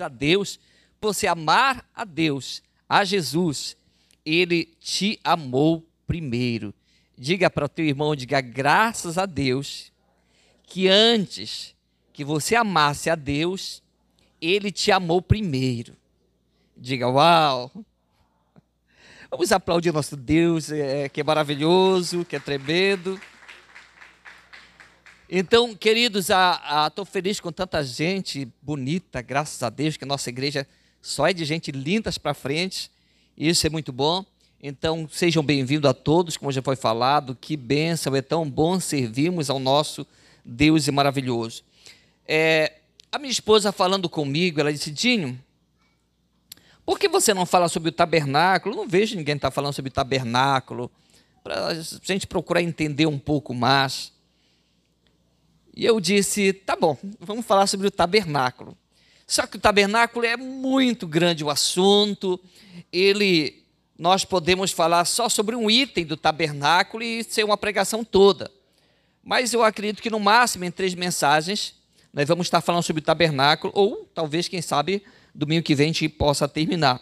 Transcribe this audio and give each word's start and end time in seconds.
a 0.00 0.08
Deus, 0.08 0.58
você 1.00 1.26
amar 1.26 1.88
a 1.94 2.04
Deus, 2.04 2.62
a 2.88 3.04
Jesus, 3.04 3.76
ele 4.24 4.66
te 4.80 5.18
amou 5.22 5.86
primeiro. 6.06 6.74
Diga 7.16 7.50
para 7.50 7.66
o 7.66 7.68
teu 7.68 7.84
irmão, 7.84 8.14
diga 8.14 8.40
graças 8.40 9.18
a 9.18 9.26
Deus, 9.26 9.92
que 10.64 10.88
antes 10.88 11.74
que 12.12 12.24
você 12.24 12.54
amasse 12.54 13.10
a 13.10 13.14
Deus, 13.14 13.82
ele 14.40 14.70
te 14.70 14.90
amou 14.92 15.20
primeiro. 15.22 15.96
Diga, 16.76 17.08
uau! 17.08 17.72
Vamos 19.30 19.52
aplaudir 19.52 19.92
nosso 19.92 20.16
Deus, 20.16 20.70
é, 20.72 21.08
que 21.08 21.20
é 21.20 21.24
maravilhoso, 21.24 22.24
que 22.24 22.36
é 22.36 22.40
tremendo. 22.40 23.20
Então, 25.30 25.74
queridos, 25.74 26.28
estou 26.86 27.04
feliz 27.04 27.38
com 27.38 27.52
tanta 27.52 27.84
gente 27.84 28.48
bonita, 28.62 29.20
graças 29.20 29.62
a 29.62 29.68
Deus, 29.68 29.94
que 29.94 30.04
a 30.04 30.06
nossa 30.06 30.30
igreja 30.30 30.66
só 31.02 31.26
é 31.26 31.34
de 31.34 31.44
gente 31.44 31.70
lindas 31.70 32.16
para 32.16 32.32
frente. 32.32 32.90
Isso 33.36 33.66
é 33.66 33.70
muito 33.70 33.92
bom. 33.92 34.24
Então, 34.62 35.06
sejam 35.12 35.42
bem-vindos 35.42 35.88
a 35.90 35.92
todos, 35.92 36.38
como 36.38 36.50
já 36.50 36.62
foi 36.62 36.76
falado. 36.76 37.36
Que 37.38 37.58
bênção, 37.58 38.16
é 38.16 38.22
tão 38.22 38.48
bom 38.48 38.80
servirmos 38.80 39.50
ao 39.50 39.58
nosso 39.58 40.06
Deus 40.42 40.88
e 40.88 40.90
maravilhoso. 40.90 41.62
É, 42.26 42.78
a 43.12 43.18
minha 43.18 43.30
esposa 43.30 43.70
falando 43.70 44.08
comigo, 44.08 44.58
ela 44.60 44.72
disse: 44.72 44.90
Dinho, 44.90 45.38
por 46.86 46.98
que 46.98 47.06
você 47.06 47.34
não 47.34 47.44
fala 47.44 47.68
sobre 47.68 47.90
o 47.90 47.92
tabernáculo? 47.92 48.74
Não 48.74 48.88
vejo 48.88 49.14
ninguém 49.14 49.36
estar 49.36 49.48
tá 49.48 49.54
falando 49.54 49.74
sobre 49.74 49.90
o 49.90 49.92
tabernáculo. 49.92 50.90
Para 51.44 51.66
a 51.66 51.74
gente 52.02 52.26
procurar 52.26 52.62
entender 52.62 53.04
um 53.04 53.18
pouco 53.18 53.52
mais. 53.52 54.16
E 55.78 55.86
eu 55.86 56.00
disse: 56.00 56.52
tá 56.52 56.74
bom, 56.74 56.98
vamos 57.20 57.46
falar 57.46 57.68
sobre 57.68 57.86
o 57.86 57.90
tabernáculo. 57.90 58.76
Só 59.24 59.46
que 59.46 59.56
o 59.56 59.60
tabernáculo 59.60 60.26
é 60.26 60.36
muito 60.36 61.06
grande 61.06 61.44
o 61.44 61.50
assunto. 61.50 62.40
Ele, 62.92 63.62
nós 63.96 64.24
podemos 64.24 64.72
falar 64.72 65.04
só 65.04 65.28
sobre 65.28 65.54
um 65.54 65.70
item 65.70 66.04
do 66.04 66.16
tabernáculo 66.16 67.04
e 67.04 67.22
ser 67.22 67.44
uma 67.44 67.56
pregação 67.56 68.02
toda. 68.02 68.50
Mas 69.22 69.52
eu 69.52 69.62
acredito 69.62 70.02
que 70.02 70.10
no 70.10 70.18
máximo 70.18 70.64
em 70.64 70.70
três 70.70 70.94
mensagens 70.94 71.76
nós 72.12 72.26
vamos 72.26 72.48
estar 72.48 72.60
falando 72.60 72.82
sobre 72.82 73.00
o 73.00 73.04
tabernáculo, 73.04 73.72
ou 73.76 74.10
talvez, 74.12 74.48
quem 74.48 74.60
sabe, 74.60 75.04
domingo 75.32 75.62
que 75.62 75.76
vem 75.76 75.90
a 75.90 75.92
gente 75.92 76.08
possa 76.08 76.48
terminar. 76.48 77.00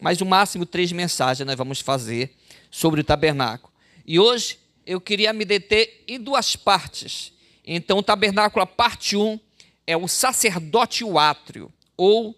Mas 0.00 0.18
no 0.18 0.26
máximo 0.26 0.66
três 0.66 0.90
mensagens 0.90 1.46
nós 1.46 1.56
vamos 1.56 1.80
fazer 1.80 2.34
sobre 2.72 3.02
o 3.02 3.04
tabernáculo. 3.04 3.72
E 4.04 4.18
hoje 4.18 4.58
eu 4.84 5.00
queria 5.00 5.32
me 5.32 5.44
deter 5.44 6.02
em 6.08 6.18
duas 6.18 6.56
partes. 6.56 7.35
Então, 7.66 7.98
o 7.98 8.02
tabernáculo, 8.02 8.62
a 8.62 8.66
parte 8.66 9.16
1, 9.16 9.40
é 9.86 9.96
o 9.96 10.06
sacerdote 10.06 11.02
e 11.02 11.04
o 11.04 11.18
átrio, 11.18 11.72
ou 11.96 12.34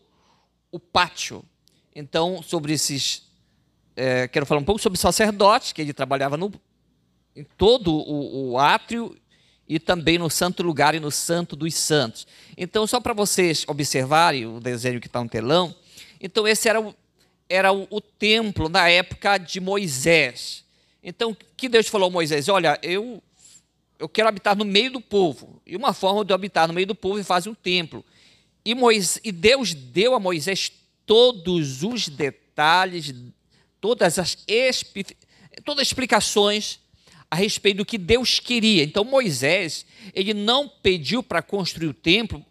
o 0.73 0.81
pátio. 0.81 1.45
Então, 1.95 2.43
sobre 2.43 2.73
esses. 2.73 3.27
É, 3.95 4.29
quero 4.29 4.47
falar 4.47 4.61
um 4.61 4.65
pouco 4.65 4.81
sobre 4.81 4.97
o 4.97 5.01
sacerdote, 5.01 5.75
que 5.75 5.83
ele 5.83 5.93
trabalhava 5.93 6.37
no, 6.37 6.53
em 7.35 7.45
todo 7.45 7.93
o, 7.93 8.53
o 8.53 8.59
átrio 8.59 9.17
e 9.69 9.79
também 9.79 10.17
no 10.19 10.31
santo 10.31 10.63
lugar 10.63 10.95
e 10.95 11.01
no 11.01 11.11
santo 11.11 11.55
dos 11.55 11.75
santos. 11.75 12.27
Então, 12.57 12.87
só 12.87 13.01
para 13.01 13.13
vocês 13.13 13.65
observarem 13.69 14.47
o 14.47 14.61
desenho 14.61 15.01
que 15.01 15.09
está 15.09 15.23
no 15.23 15.29
telão, 15.29 15.75
então 16.21 16.49
esse 16.49 16.69
era 16.69 16.81
o, 16.81 16.95
era 17.49 17.73
o, 17.73 17.87
o, 17.91 18.01
templo 18.01 18.69
na 18.69 18.89
época 18.89 19.37
de 19.37 19.61
Moisés. 19.61 20.65
Então, 21.03 21.37
que 21.57 21.69
Deus 21.69 21.89
falou 21.89 22.09
a 22.09 22.11
Moisés? 22.11 22.49
Olha, 22.49 22.79
eu 22.83 23.23
eu 23.99 24.09
quero 24.09 24.29
habitar 24.29 24.57
no 24.57 24.65
meio 24.65 24.93
do 24.93 25.01
povo. 25.01 25.61
E 25.67 25.77
uma 25.77 25.93
forma 25.93 26.25
de 26.25 26.33
eu 26.33 26.35
habitar 26.35 26.69
no 26.69 26.75
meio 26.75 26.87
do 26.87 26.95
povo 26.95 27.19
é 27.19 27.25
fazer 27.25 27.51
um 27.51 27.55
templo. 27.55 28.05
E, 28.65 28.75
Moisés, 28.75 29.21
e 29.25 29.33
Deus 29.33 29.75
deu 29.75 30.15
a 30.15 30.21
Moisés 30.21 30.71
todos 31.05 31.83
os 31.83 32.09
detalhes, 32.09 33.15
todas 33.81 34.19
as, 34.19 34.37
todas 35.65 35.81
as 35.81 35.87
explicações 35.89 36.81
a 37.31 37.37
respeito 37.37 37.79
do 37.79 37.85
que 37.85 37.99
Deus 37.99 38.39
queria. 38.39 38.83
Então 38.83 39.05
Moisés, 39.05 39.85
ele 40.15 40.33
não 40.33 40.69
pediu 40.69 41.23
para 41.23 41.43
construir 41.43 41.89
o 41.89 41.95
templo 41.95 42.45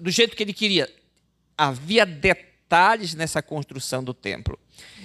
do 0.00 0.10
jeito 0.10 0.36
que 0.36 0.42
ele 0.42 0.52
queria. 0.52 0.92
Havia 1.56 2.04
detalhes 2.04 3.14
nessa 3.14 3.42
construção 3.42 4.02
do 4.02 4.12
templo. 4.12 4.58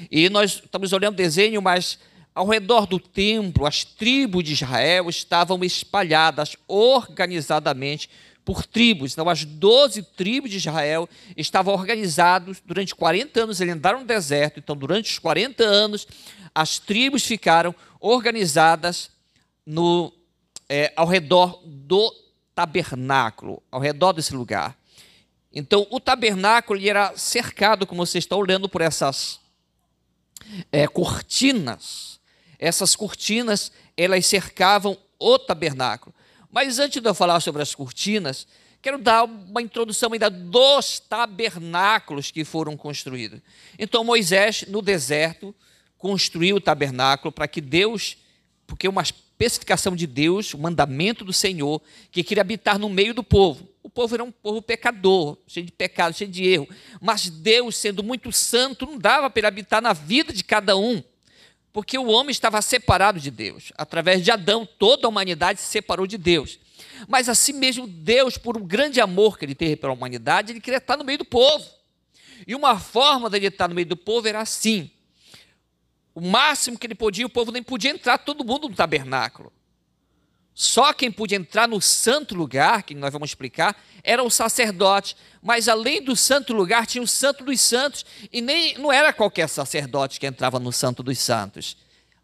E 0.10 0.30
nós 0.30 0.62
estamos 0.64 0.94
olhando 0.94 1.14
o 1.14 1.18
desenho, 1.18 1.62
mas 1.62 2.00
ao 2.40 2.48
redor 2.48 2.88
do 2.88 2.98
templo, 2.98 3.66
as 3.66 3.84
tribos 3.84 4.46
de 4.46 4.54
Israel 4.54 5.10
estavam 5.10 5.62
espalhadas 5.62 6.56
organizadamente 6.70 8.10
por 8.46 8.66
tribos. 8.66 9.12
Então, 9.12 9.28
as 9.28 9.44
doze 9.44 10.02
tribos 10.02 10.50
de 10.50 10.56
Israel 10.56 11.10
estavam 11.36 11.74
organizadas 11.74 12.62
durante 12.66 12.96
40 12.96 13.44
anos. 13.44 13.60
Eles 13.60 13.74
andaram 13.74 14.00
no 14.00 14.06
deserto. 14.06 14.58
Então, 14.58 14.74
durante 14.74 15.12
os 15.12 15.20
40 15.20 15.66
anos, 15.66 16.08
as 16.56 16.80
tribos 16.80 17.26
ficaram 17.26 17.76
organizadas 18.00 19.12
no, 19.66 20.10
é, 20.70 20.94
ao 20.96 21.08
redor 21.08 21.62
do 21.66 22.10
tabernáculo, 22.56 23.62
ao 23.70 23.82
redor 23.82 24.14
desse 24.14 24.34
lugar. 24.34 24.78
Então, 25.52 25.86
o 25.92 26.00
tabernáculo 26.00 26.80
era 26.82 27.12
cercado, 27.18 27.86
como 27.86 28.06
vocês 28.06 28.24
estão 28.24 28.38
olhando, 28.38 28.70
por 28.70 28.80
essas 28.80 29.42
é, 30.72 30.88
cortinas 30.88 32.19
essas 32.60 32.96
cortinas, 32.96 33.72
elas 33.96 34.26
cercavam 34.26 34.98
o 35.18 35.40
tabernáculo. 35.40 36.14
Mas 36.52 36.78
antes 36.78 37.02
de 37.02 37.08
eu 37.08 37.14
falar 37.16 37.40
sobre 37.40 37.62
as 37.62 37.74
cortinas, 37.74 38.46
quero 38.82 38.98
dar 38.98 39.24
uma 39.24 39.62
introdução 39.62 40.12
ainda 40.12 40.30
dos 40.30 41.00
tabernáculos 41.00 42.32
que 42.32 42.44
foram 42.44 42.76
construídos. 42.76 43.40
Então 43.78 44.04
Moisés, 44.04 44.66
no 44.68 44.82
deserto, 44.82 45.56
construiu 45.98 46.58
o 46.58 46.62
tabernáculo 46.62 47.32
para 47.32 47.48
que 47.48 47.62
Deus, 47.62 48.18
porque 48.68 48.88
uma 48.88 49.02
especificação 49.02 49.96
de 49.96 50.06
Deus, 50.06 50.54
o 50.54 50.58
mandamento 50.58 51.24
do 51.24 51.32
Senhor, 51.32 51.82
que 52.12 52.24
queria 52.24 52.42
habitar 52.42 52.78
no 52.78 52.90
meio 52.90 53.14
do 53.14 53.24
povo. 53.24 53.70
O 53.82 53.90
povo 53.90 54.14
era 54.16 54.24
um 54.24 54.32
povo 54.32 54.62
pecador, 54.62 55.38
cheio 55.48 55.66
de 55.66 55.72
pecado, 55.72 56.16
cheio 56.16 56.30
de 56.30 56.46
erro. 56.46 56.68
Mas 57.00 57.30
Deus, 57.30 57.78
sendo 57.78 58.04
muito 58.04 58.32
santo, 58.32 58.86
não 58.86 58.98
dava 58.98 59.30
para 59.30 59.40
ele 59.40 59.48
habitar 59.48 59.82
na 59.82 59.94
vida 59.94 60.34
de 60.34 60.44
cada 60.44 60.76
um. 60.76 61.02
Porque 61.72 61.98
o 61.98 62.08
homem 62.08 62.32
estava 62.32 62.62
separado 62.62 63.20
de 63.20 63.30
Deus. 63.30 63.72
Através 63.78 64.24
de 64.24 64.32
Adão, 64.32 64.66
toda 64.66 65.08
a 65.08 65.10
humanidade 65.10 65.62
se 65.62 65.68
separou 65.68 66.08
de 66.08 66.18
Deus. 66.18 66.60
Mas 67.08 67.30
assim 67.30 67.54
mesmo, 67.54 67.88
Deus, 67.88 68.38
por 68.38 68.58
um 68.58 68.66
grande 68.66 69.00
amor 69.00 69.38
que 69.38 69.46
ele 69.46 69.56
teve 69.56 69.76
pela 69.76 69.94
humanidade, 69.94 70.52
ele 70.52 70.62
queria 70.62 70.78
estar 70.78 70.98
no 70.98 71.04
meio 71.04 71.20
do 71.20 71.26
povo. 71.26 71.66
E 72.48 72.56
uma 72.56 72.80
forma 72.80 73.30
dele 73.30 73.48
estar 73.48 73.68
no 73.68 73.76
meio 73.76 73.88
do 73.88 73.98
povo 73.98 74.28
era 74.28 74.40
assim. 74.40 74.90
O 76.16 76.22
máximo 76.22 76.78
que 76.78 76.88
ele 76.88 76.96
podia, 76.96 77.26
o 77.26 77.30
povo 77.30 77.52
nem 77.52 77.62
podia 77.62 77.92
entrar 77.92 78.18
todo 78.18 78.44
mundo 78.44 78.68
no 78.68 78.76
tabernáculo. 78.76 79.54
Só 80.62 80.92
quem 80.92 81.10
podia 81.10 81.38
entrar 81.38 81.70
no 81.70 81.80
santo 81.80 82.36
lugar, 82.36 82.84
que 82.84 82.94
nós 82.94 83.14
vamos 83.14 83.30
explicar, 83.30 83.82
era 84.04 84.22
o 84.22 84.30
sacerdote. 84.30 85.16
Mas 85.42 85.70
além 85.70 86.04
do 86.04 86.18
santo 86.18 86.52
lugar, 86.52 86.86
tinha 86.86 87.02
o 87.02 87.08
santo 87.08 87.46
dos 87.46 87.62
santos. 87.62 88.06
E 88.30 88.42
nem 88.42 88.78
não 88.78 88.92
era 88.92 89.14
qualquer 89.14 89.48
sacerdote 89.48 90.20
que 90.20 90.28
entrava 90.28 90.60
no 90.60 90.74
santo 90.74 91.02
dos 91.02 91.18
santos. 91.18 91.78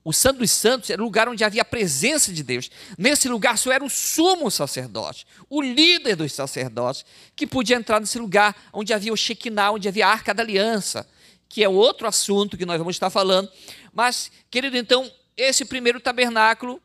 O 0.04 0.12
santo 0.12 0.40
dos 0.40 0.52
santos 0.52 0.90
era 0.90 1.02
o 1.02 1.06
lugar 1.06 1.30
onde 1.30 1.46
havia 1.46 1.62
a 1.62 1.66
presença 1.66 2.34
de 2.34 2.44
Deus. 2.44 2.70
Nesse 2.98 3.30
lugar 3.30 3.58
só 3.58 3.72
era 3.72 3.86
o 3.86 3.90
sumo 3.90 4.52
sacerdote, 4.52 5.26
o 5.50 5.62
líder 5.62 6.18
dos 6.18 6.34
sacerdotes, 6.34 7.06
que 7.38 7.48
podia 7.48 7.78
entrar 7.78 8.02
nesse 8.02 8.20
lugar 8.20 8.54
onde 8.74 8.94
havia 8.94 9.14
o 9.14 9.18
Shekinah, 9.18 9.72
onde 9.72 9.88
havia 9.88 10.08
a 10.08 10.12
arca 10.12 10.34
da 10.34 10.44
aliança, 10.44 11.08
que 11.48 11.64
é 11.64 11.70
outro 11.70 12.06
assunto 12.06 12.58
que 12.58 12.66
nós 12.66 12.78
vamos 12.80 12.98
estar 12.98 13.10
falando. 13.10 13.50
Mas, 13.94 14.30
querido, 14.52 14.76
então, 14.76 15.10
esse 15.38 15.64
primeiro 15.64 16.02
tabernáculo 16.02 16.82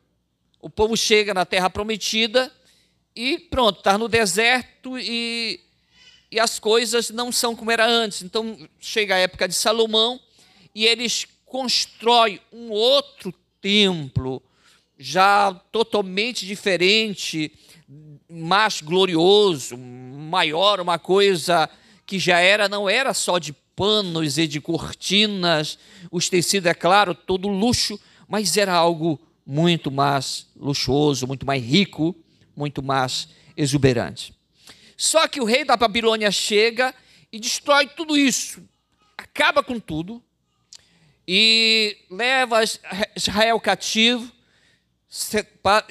o 0.61 0.69
povo 0.69 0.95
chega 0.95 1.33
na 1.33 1.45
terra 1.45 1.69
prometida 1.69 2.51
e 3.15 3.37
pronto, 3.37 3.79
está 3.79 3.97
no 3.97 4.07
deserto 4.07 4.97
e, 4.97 5.59
e 6.31 6.39
as 6.39 6.59
coisas 6.59 7.09
não 7.09 7.31
são 7.31 7.55
como 7.55 7.71
era 7.71 7.85
antes. 7.85 8.21
Então 8.21 8.57
chega 8.79 9.15
a 9.15 9.19
época 9.19 9.47
de 9.47 9.53
Salomão 9.53 10.19
e 10.73 10.85
eles 10.85 11.27
constroem 11.45 12.39
um 12.51 12.69
outro 12.69 13.33
templo, 13.59 14.41
já 14.97 15.53
totalmente 15.71 16.45
diferente, 16.45 17.51
mais 18.29 18.81
glorioso, 18.81 19.77
maior, 19.77 20.79
uma 20.79 20.97
coisa 20.97 21.69
que 22.05 22.17
já 22.17 22.39
era, 22.39 22.69
não 22.69 22.89
era 22.89 23.13
só 23.13 23.37
de 23.37 23.53
panos 23.75 24.37
e 24.37 24.47
de 24.47 24.61
cortinas, 24.61 25.77
os 26.11 26.29
tecidos, 26.29 26.69
é 26.69 26.73
claro, 26.73 27.13
todo 27.13 27.47
luxo, 27.47 27.99
mas 28.27 28.55
era 28.55 28.73
algo 28.73 29.19
muito 29.51 29.91
mais 29.91 30.47
luxuoso, 30.55 31.27
muito 31.27 31.45
mais 31.45 31.61
rico, 31.61 32.15
muito 32.55 32.81
mais 32.81 33.27
exuberante. 33.57 34.33
Só 34.95 35.27
que 35.27 35.41
o 35.41 35.43
rei 35.43 35.65
da 35.65 35.75
Babilônia 35.75 36.31
chega 36.31 36.95
e 37.29 37.37
destrói 37.37 37.85
tudo 37.87 38.17
isso, 38.17 38.63
acaba 39.17 39.61
com 39.61 39.77
tudo 39.77 40.23
e 41.27 41.97
leva 42.09 42.61
Israel 43.13 43.59
cativo. 43.59 44.31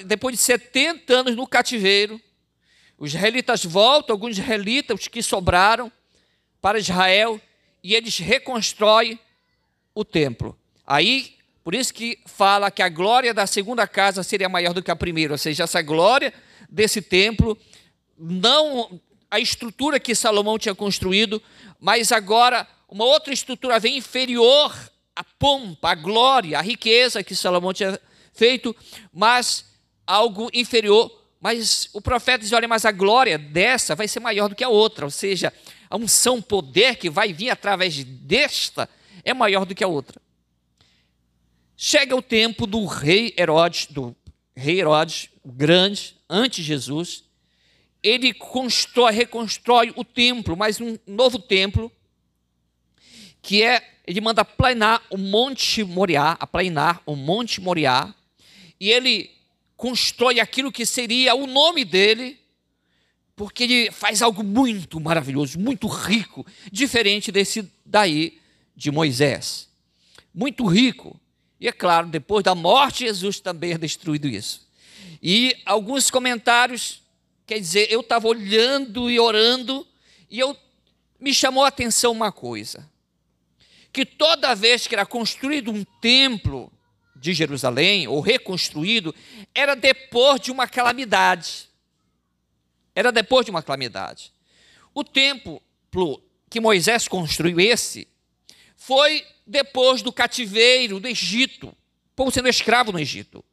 Depois 0.07 0.35
de 0.35 0.41
70 0.41 1.13
anos 1.13 1.35
no 1.35 1.45
cativeiro, 1.45 2.19
os 2.97 3.13
israelitas 3.13 3.63
voltam, 3.63 4.15
alguns 4.15 4.39
israelitas, 4.39 5.01
os 5.01 5.07
que 5.07 5.21
sobraram, 5.21 5.91
para 6.59 6.79
Israel 6.79 7.39
e 7.83 7.93
eles 7.93 8.17
reconstroem 8.17 9.19
o 9.93 10.03
templo. 10.03 10.57
Aí, 10.83 11.37
por 11.63 11.75
isso 11.75 11.93
que 11.93 12.19
fala 12.25 12.71
que 12.71 12.81
a 12.81 12.89
glória 12.89 13.33
da 13.33 13.45
segunda 13.45 13.87
casa 13.87 14.23
seria 14.23 14.49
maior 14.49 14.73
do 14.73 14.81
que 14.81 14.91
a 14.91 14.95
primeira, 14.95 15.33
ou 15.33 15.37
seja, 15.37 15.63
essa 15.63 15.81
glória 15.81 16.33
desse 16.69 17.01
templo, 17.01 17.57
não 18.17 18.99
a 19.29 19.39
estrutura 19.39 19.99
que 19.99 20.13
Salomão 20.13 20.57
tinha 20.57 20.75
construído, 20.75 21.41
mas 21.79 22.11
agora 22.11 22.67
uma 22.89 23.05
outra 23.05 23.33
estrutura 23.33 23.79
vem 23.79 23.97
inferior 23.97 24.73
à 25.15 25.23
pompa, 25.23 25.91
à 25.91 25.95
glória, 25.95 26.57
à 26.57 26.61
riqueza 26.61 27.23
que 27.23 27.35
Salomão 27.35 27.73
tinha 27.73 27.99
feito, 28.33 28.75
mas 29.13 29.65
algo 30.05 30.49
inferior. 30.53 31.09
Mas 31.39 31.89
o 31.93 32.01
profeta 32.01 32.39
diz: 32.39 32.51
olha, 32.51 32.67
mas 32.67 32.85
a 32.85 32.91
glória 32.91 33.37
dessa 33.37 33.95
vai 33.95 34.07
ser 34.07 34.19
maior 34.19 34.47
do 34.47 34.55
que 34.55 34.63
a 34.63 34.69
outra, 34.69 35.05
ou 35.05 35.11
seja, 35.11 35.53
a 35.89 35.95
unção, 35.95 36.41
poder 36.41 36.97
que 36.97 37.09
vai 37.09 37.33
vir 37.33 37.49
através 37.49 38.03
desta 38.03 38.89
é 39.23 39.33
maior 39.33 39.65
do 39.65 39.73
que 39.73 39.83
a 39.83 39.87
outra. 39.87 40.20
Chega 41.83 42.15
o 42.15 42.21
tempo 42.21 42.67
do 42.67 42.85
rei 42.85 43.33
Herodes, 43.35 43.87
do 43.87 44.15
rei 44.55 44.79
Herodes, 44.79 45.29
o 45.43 45.51
grande, 45.51 46.15
antes 46.29 46.63
Jesus, 46.63 47.23
ele 48.03 48.35
constrói, 48.35 49.11
reconstrói 49.11 49.91
o 49.95 50.05
templo, 50.05 50.55
mas 50.55 50.79
um 50.79 50.95
novo 51.07 51.39
templo, 51.39 51.91
que 53.41 53.63
é, 53.63 53.95
ele 54.05 54.21
manda 54.21 54.45
planar 54.45 55.01
o 55.09 55.17
Monte 55.17 55.83
Moriá, 55.83 56.37
aplanar 56.39 57.01
o 57.03 57.15
Monte 57.15 57.59
Moriá, 57.59 58.13
e 58.79 58.91
ele 58.91 59.31
constrói 59.75 60.39
aquilo 60.39 60.71
que 60.71 60.85
seria 60.85 61.33
o 61.33 61.47
nome 61.47 61.83
dele, 61.83 62.39
porque 63.35 63.63
ele 63.63 63.91
faz 63.91 64.21
algo 64.21 64.43
muito 64.43 64.99
maravilhoso, 64.99 65.59
muito 65.59 65.87
rico, 65.87 66.45
diferente 66.71 67.31
desse 67.31 67.67
daí 67.83 68.39
de 68.75 68.91
Moisés. 68.91 69.67
Muito 70.31 70.63
rico. 70.67 71.19
E 71.61 71.67
é 71.67 71.71
claro, 71.71 72.07
depois 72.07 72.43
da 72.43 72.55
morte, 72.55 73.05
Jesus 73.05 73.39
também 73.39 73.73
é 73.73 73.77
destruído 73.77 74.27
isso. 74.27 74.67
E 75.21 75.55
alguns 75.63 76.09
comentários, 76.09 77.03
quer 77.45 77.59
dizer, 77.59 77.91
eu 77.91 78.01
estava 78.01 78.27
olhando 78.27 79.11
e 79.11 79.19
orando, 79.19 79.87
e 80.27 80.39
eu 80.39 80.57
me 81.19 81.31
chamou 81.31 81.63
a 81.63 81.67
atenção 81.67 82.11
uma 82.11 82.31
coisa: 82.31 82.89
que 83.93 84.03
toda 84.03 84.55
vez 84.55 84.87
que 84.87 84.95
era 84.95 85.05
construído 85.05 85.69
um 85.69 85.83
templo 86.01 86.73
de 87.15 87.31
Jerusalém, 87.31 88.07
ou 88.07 88.21
reconstruído, 88.21 89.13
era 89.53 89.75
depois 89.75 90.41
de 90.41 90.51
uma 90.51 90.67
calamidade. 90.67 91.69
Era 92.95 93.11
depois 93.11 93.45
de 93.45 93.51
uma 93.51 93.61
calamidade. 93.61 94.33
O 94.95 95.03
templo 95.03 95.61
que 96.49 96.59
Moisés 96.59 97.07
construiu, 97.07 97.59
esse, 97.59 98.07
foi 98.75 99.23
depois 99.51 100.01
do 100.01 100.11
cativeiro 100.11 100.99
do 100.99 101.07
Egito, 101.07 101.67
o 101.67 102.15
povo 102.15 102.31
sendo 102.31 102.47
escravo 102.47 102.91
no 102.91 102.99
Egito, 102.99 103.43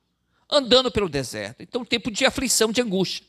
andando 0.48 0.90
pelo 0.90 1.08
deserto. 1.08 1.62
Então, 1.62 1.84
tempo 1.84 2.10
de 2.10 2.24
aflição, 2.24 2.70
de 2.70 2.80
angústia. 2.80 3.26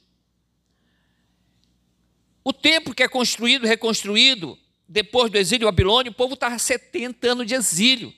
O 2.44 2.54
templo 2.54 2.94
que 2.94 3.04
é 3.04 3.08
construído, 3.08 3.68
reconstruído, 3.68 4.58
depois 4.88 5.32
do 5.32 5.38
exílio 5.38 5.68
babilônio, 5.68 6.12
o 6.12 6.16
povo 6.16 6.36
estava 6.36 6.58
70 6.58 7.32
anos 7.32 7.48
de 7.48 7.56
exílio. 7.56 8.14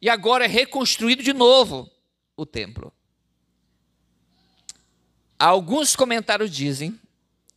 E 0.00 0.08
agora 0.08 0.44
é 0.44 0.48
reconstruído 0.48 1.22
de 1.22 1.32
novo 1.32 1.90
o 2.36 2.44
templo. 2.44 2.92
Alguns 5.38 5.96
comentários 5.96 6.50
dizem 6.50 6.98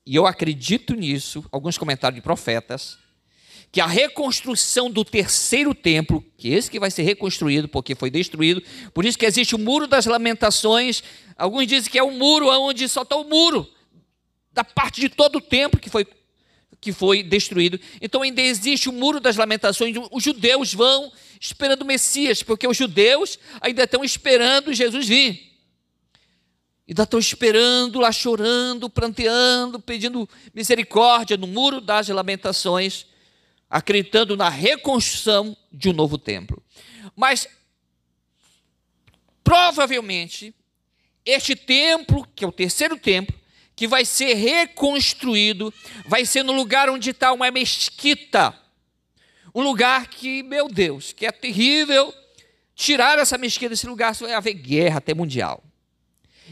e 0.05 0.15
eu 0.15 0.27
acredito 0.27 0.93
nisso, 0.93 1.43
alguns 1.51 1.77
comentários 1.77 2.15
de 2.15 2.21
profetas, 2.21 2.99
que 3.75 3.81
a 3.81 3.85
reconstrução 3.85 4.89
do 4.89 5.03
terceiro 5.03 5.75
templo, 5.75 6.23
que 6.37 6.47
esse 6.47 6.71
que 6.71 6.79
vai 6.79 6.89
ser 6.89 7.03
reconstruído 7.03 7.67
porque 7.67 7.93
foi 7.93 8.09
destruído, 8.09 8.63
por 8.93 9.03
isso 9.03 9.17
que 9.17 9.25
existe 9.25 9.53
o 9.53 9.57
muro 9.57 9.85
das 9.85 10.05
lamentações, 10.05 11.03
alguns 11.35 11.67
dizem 11.67 11.91
que 11.91 11.99
é 11.99 12.03
um 12.03 12.17
muro 12.17 12.47
onde 12.47 12.87
só 12.87 13.01
está 13.01 13.17
o 13.17 13.25
muro 13.25 13.69
da 14.53 14.63
parte 14.63 15.01
de 15.01 15.09
todo 15.09 15.39
o 15.39 15.41
templo 15.41 15.77
que 15.77 15.89
foi 15.89 16.07
que 16.79 16.93
foi 16.93 17.21
destruído. 17.21 17.77
Então 17.99 18.21
ainda 18.21 18.41
existe 18.41 18.87
o 18.87 18.93
muro 18.93 19.19
das 19.19 19.35
lamentações. 19.35 19.93
Os 20.09 20.23
judeus 20.23 20.73
vão 20.73 21.11
esperando 21.41 21.81
o 21.81 21.85
Messias, 21.85 22.41
porque 22.41 22.65
os 22.65 22.77
judeus 22.77 23.37
ainda 23.59 23.83
estão 23.83 24.05
esperando 24.05 24.73
Jesus 24.73 25.05
vir. 25.05 25.51
Ainda 26.87 27.03
estão 27.03 27.19
esperando 27.19 27.99
lá, 27.99 28.13
chorando, 28.13 28.89
pranteando, 28.89 29.81
pedindo 29.81 30.29
misericórdia 30.53 31.35
no 31.35 31.47
muro 31.47 31.81
das 31.81 32.07
lamentações, 32.07 33.05
acreditando 33.69 34.37
na 34.37 34.49
reconstrução 34.49 35.55
de 35.71 35.89
um 35.89 35.93
novo 35.93 36.17
templo. 36.17 36.63
Mas, 37.15 37.47
provavelmente, 39.43 40.53
este 41.25 41.55
templo, 41.55 42.27
que 42.35 42.43
é 42.43 42.47
o 42.47 42.51
terceiro 42.51 42.97
templo, 42.97 43.35
que 43.75 43.87
vai 43.87 44.05
ser 44.05 44.35
reconstruído, 44.35 45.73
vai 46.07 46.25
ser 46.25 46.43
no 46.43 46.53
lugar 46.53 46.89
onde 46.89 47.09
está 47.09 47.33
uma 47.33 47.51
mesquita. 47.51 48.57
Um 49.53 49.61
lugar 49.61 50.07
que, 50.07 50.43
meu 50.43 50.67
Deus, 50.67 51.11
que 51.11 51.25
é 51.25 51.31
terrível. 51.31 52.13
Tirar 52.75 53.17
essa 53.19 53.37
mesquita 53.37 53.69
desse 53.69 53.87
lugar, 53.87 54.13
vai 54.13 54.33
haver 54.33 54.53
guerra 54.53 54.97
até 54.97 55.13
mundial. 55.13 55.63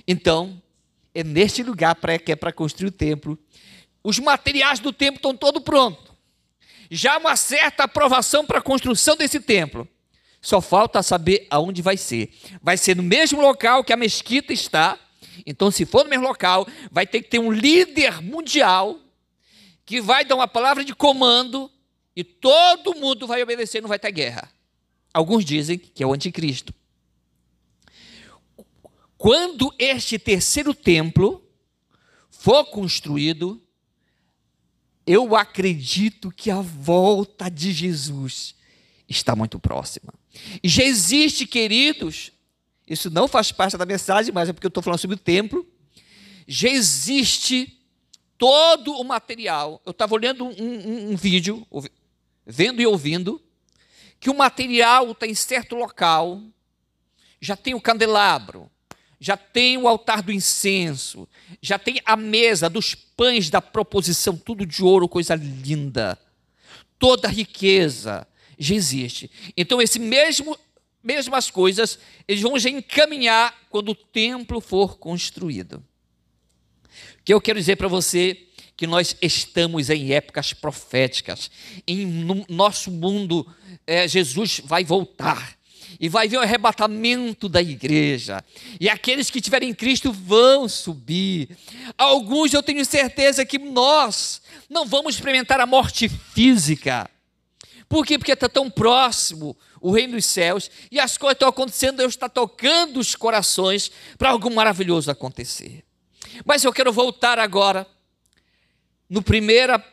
Então, 0.07 0.61
é 1.13 1.23
neste 1.23 1.63
lugar 1.63 1.95
que 2.23 2.31
é 2.31 2.35
para 2.35 2.51
construir 2.51 2.87
o 2.87 2.91
templo. 2.91 3.37
Os 4.03 4.19
materiais 4.19 4.79
do 4.79 4.91
templo 4.91 5.17
estão 5.17 5.35
todos 5.35 5.61
prontos. 5.61 6.12
Já 6.95 7.17
uma 7.17 7.35
certa 7.35 7.85
aprovação 7.85 8.45
para 8.45 8.59
a 8.59 8.61
construção 8.61 9.15
desse 9.15 9.39
templo. 9.39 9.87
Só 10.39 10.61
falta 10.61 11.01
saber 11.01 11.47
aonde 11.49 11.81
vai 11.81 11.97
ser. 11.97 12.31
Vai 12.61 12.77
ser 12.77 12.95
no 12.95 13.01
mesmo 13.01 13.41
local 13.41 13.83
que 13.83 13.91
a 13.91 13.97
mesquita 13.97 14.53
está. 14.53 14.99
Então, 15.43 15.71
se 15.71 15.87
for 15.87 16.03
no 16.03 16.11
mesmo 16.11 16.27
local, 16.27 16.67
vai 16.91 17.07
ter 17.07 17.23
que 17.23 17.29
ter 17.29 17.39
um 17.39 17.51
líder 17.51 18.21
mundial 18.21 18.99
que 19.83 19.99
vai 19.99 20.23
dar 20.23 20.35
uma 20.35 20.47
palavra 20.47 20.85
de 20.85 20.93
comando 20.93 21.71
e 22.15 22.23
todo 22.23 22.93
mundo 22.93 23.25
vai 23.25 23.41
obedecer, 23.41 23.81
não 23.81 23.89
vai 23.89 23.97
ter 23.97 24.11
guerra. 24.11 24.51
Alguns 25.11 25.43
dizem 25.43 25.79
que 25.79 26.03
é 26.03 26.05
o 26.05 26.13
anticristo. 26.13 26.71
Quando 29.17 29.73
este 29.79 30.19
terceiro 30.19 30.75
templo 30.75 31.43
for 32.29 32.65
construído, 32.65 33.59
eu 35.05 35.35
acredito 35.35 36.31
que 36.31 36.49
a 36.49 36.61
volta 36.61 37.49
de 37.49 37.71
Jesus 37.71 38.55
está 39.07 39.35
muito 39.35 39.59
próxima. 39.59 40.13
Já 40.63 40.83
existe, 40.83 41.45
queridos, 41.45 42.31
isso 42.87 43.09
não 43.09 43.27
faz 43.27 43.51
parte 43.51 43.77
da 43.77 43.85
mensagem, 43.85 44.33
mas 44.33 44.49
é 44.49 44.53
porque 44.53 44.65
eu 44.65 44.69
estou 44.69 44.83
falando 44.83 44.99
sobre 44.99 45.15
o 45.15 45.19
templo. 45.19 45.67
Já 46.47 46.69
existe 46.69 47.79
todo 48.37 48.93
o 48.93 49.03
material. 49.03 49.81
Eu 49.85 49.91
estava 49.91 50.13
olhando 50.13 50.45
um, 50.45 50.51
um, 50.51 51.11
um 51.11 51.15
vídeo, 51.15 51.65
vendo 52.45 52.81
e 52.81 52.85
ouvindo, 52.85 53.41
que 54.19 54.29
o 54.29 54.37
material 54.37 55.11
está 55.11 55.27
em 55.27 55.35
certo 55.35 55.75
local, 55.75 56.41
já 57.41 57.57
tem 57.57 57.73
o 57.73 57.81
candelabro, 57.81 58.71
já 59.23 59.37
tem 59.37 59.77
o 59.77 59.87
altar 59.87 60.21
do 60.21 60.33
incenso, 60.33 61.29
já 61.61 61.79
tem 61.79 62.01
a 62.03 62.17
mesa 62.17 62.69
dos 62.69 62.93
pães 62.93 63.49
da 63.49 63.61
proposição, 63.61 64.35
tudo 64.35 64.65
de 64.65 64.83
ouro, 64.83 65.07
coisa 65.07 65.33
linda. 65.33 66.19
Toda 66.99 67.29
a 67.29 67.31
riqueza 67.31 68.27
já 68.59 68.75
existe. 68.75 69.31
Então, 69.55 69.81
esse 69.81 69.97
mesmo 69.97 70.59
mesmas 71.01 71.49
coisas, 71.49 71.97
eles 72.27 72.41
vão 72.41 72.59
já 72.59 72.69
encaminhar 72.69 73.55
quando 73.69 73.89
o 73.89 73.95
templo 73.95 74.59
for 74.59 74.97
construído. 74.97 75.75
O 77.19 77.23
que 77.23 77.33
eu 77.33 77.39
quero 77.39 77.59
dizer 77.59 77.77
para 77.77 77.87
você 77.87 78.45
que 78.75 78.85
nós 78.85 79.15
estamos 79.21 79.89
em 79.89 80.11
épocas 80.11 80.51
proféticas. 80.51 81.49
Em 81.87 82.05
no 82.05 82.45
nosso 82.49 82.91
mundo, 82.91 83.47
é, 83.87 84.05
Jesus 84.05 84.59
vai 84.65 84.83
voltar 84.83 85.57
e 85.99 86.09
vai 86.09 86.27
vir 86.27 86.37
o 86.37 86.41
arrebatamento 86.41 87.47
da 87.49 87.61
igreja. 87.61 88.43
E 88.79 88.89
aqueles 88.89 89.29
que 89.29 89.39
estiverem 89.39 89.69
em 89.69 89.73
Cristo 89.73 90.11
vão 90.11 90.67
subir. 90.67 91.49
Alguns 91.97 92.53
eu 92.53 92.63
tenho 92.63 92.83
certeza 92.85 93.45
que 93.45 93.57
nós 93.57 94.41
não 94.69 94.85
vamos 94.85 95.15
experimentar 95.15 95.59
a 95.59 95.65
morte 95.65 96.09
física. 96.09 97.09
Por 97.87 98.05
quê? 98.05 98.17
Porque 98.17 98.31
está 98.31 98.49
tão 98.49 98.69
próximo 98.69 99.55
o 99.79 99.91
reino 99.91 100.13
dos 100.13 100.25
céus 100.25 100.71
e 100.89 100.99
as 100.99 101.17
coisas 101.17 101.35
estão 101.35 101.49
acontecendo, 101.49 101.97
Deus 101.97 102.13
está 102.13 102.29
tocando 102.29 102.99
os 102.99 103.15
corações 103.15 103.91
para 104.17 104.29
algo 104.29 104.49
maravilhoso 104.49 105.11
acontecer. 105.11 105.83
Mas 106.45 106.63
eu 106.63 106.73
quero 106.73 106.91
voltar 106.91 107.37
agora 107.37 107.85
no 109.09 109.21
primeira 109.21 109.83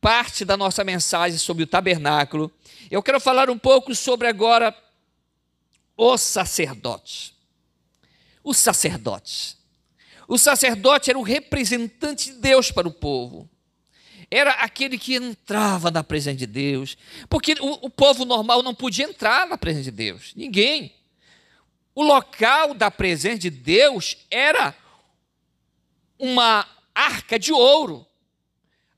parte 0.00 0.44
da 0.44 0.56
nossa 0.56 0.84
mensagem 0.84 1.38
sobre 1.38 1.62
o 1.62 1.66
tabernáculo. 1.66 2.52
Eu 2.90 3.02
quero 3.02 3.18
falar 3.20 3.48
um 3.48 3.58
pouco 3.58 3.94
sobre 3.94 4.28
agora 4.28 4.74
o 5.96 6.16
sacerdote. 6.16 7.34
O 8.42 8.52
sacerdote. 8.52 9.56
O 10.26 10.38
sacerdote 10.38 11.10
era 11.10 11.18
o 11.18 11.22
representante 11.22 12.32
de 12.32 12.38
Deus 12.38 12.70
para 12.70 12.88
o 12.88 12.92
povo. 12.92 13.48
era 14.30 14.52
aquele 14.52 14.96
que 14.96 15.14
entrava 15.14 15.90
na 15.90 16.02
presença 16.02 16.38
de 16.38 16.46
Deus, 16.46 16.96
porque 17.28 17.54
o, 17.60 17.86
o 17.86 17.90
povo 17.90 18.24
normal 18.24 18.62
não 18.62 18.74
podia 18.74 19.04
entrar 19.04 19.46
na 19.46 19.58
presença 19.58 19.84
de 19.84 19.90
Deus, 19.90 20.32
ninguém. 20.34 20.94
O 21.94 22.02
local 22.02 22.72
da 22.72 22.90
presença 22.90 23.38
de 23.38 23.50
Deus 23.50 24.16
era 24.30 24.74
uma 26.18 26.66
arca 26.94 27.38
de 27.38 27.52
ouro, 27.52 28.06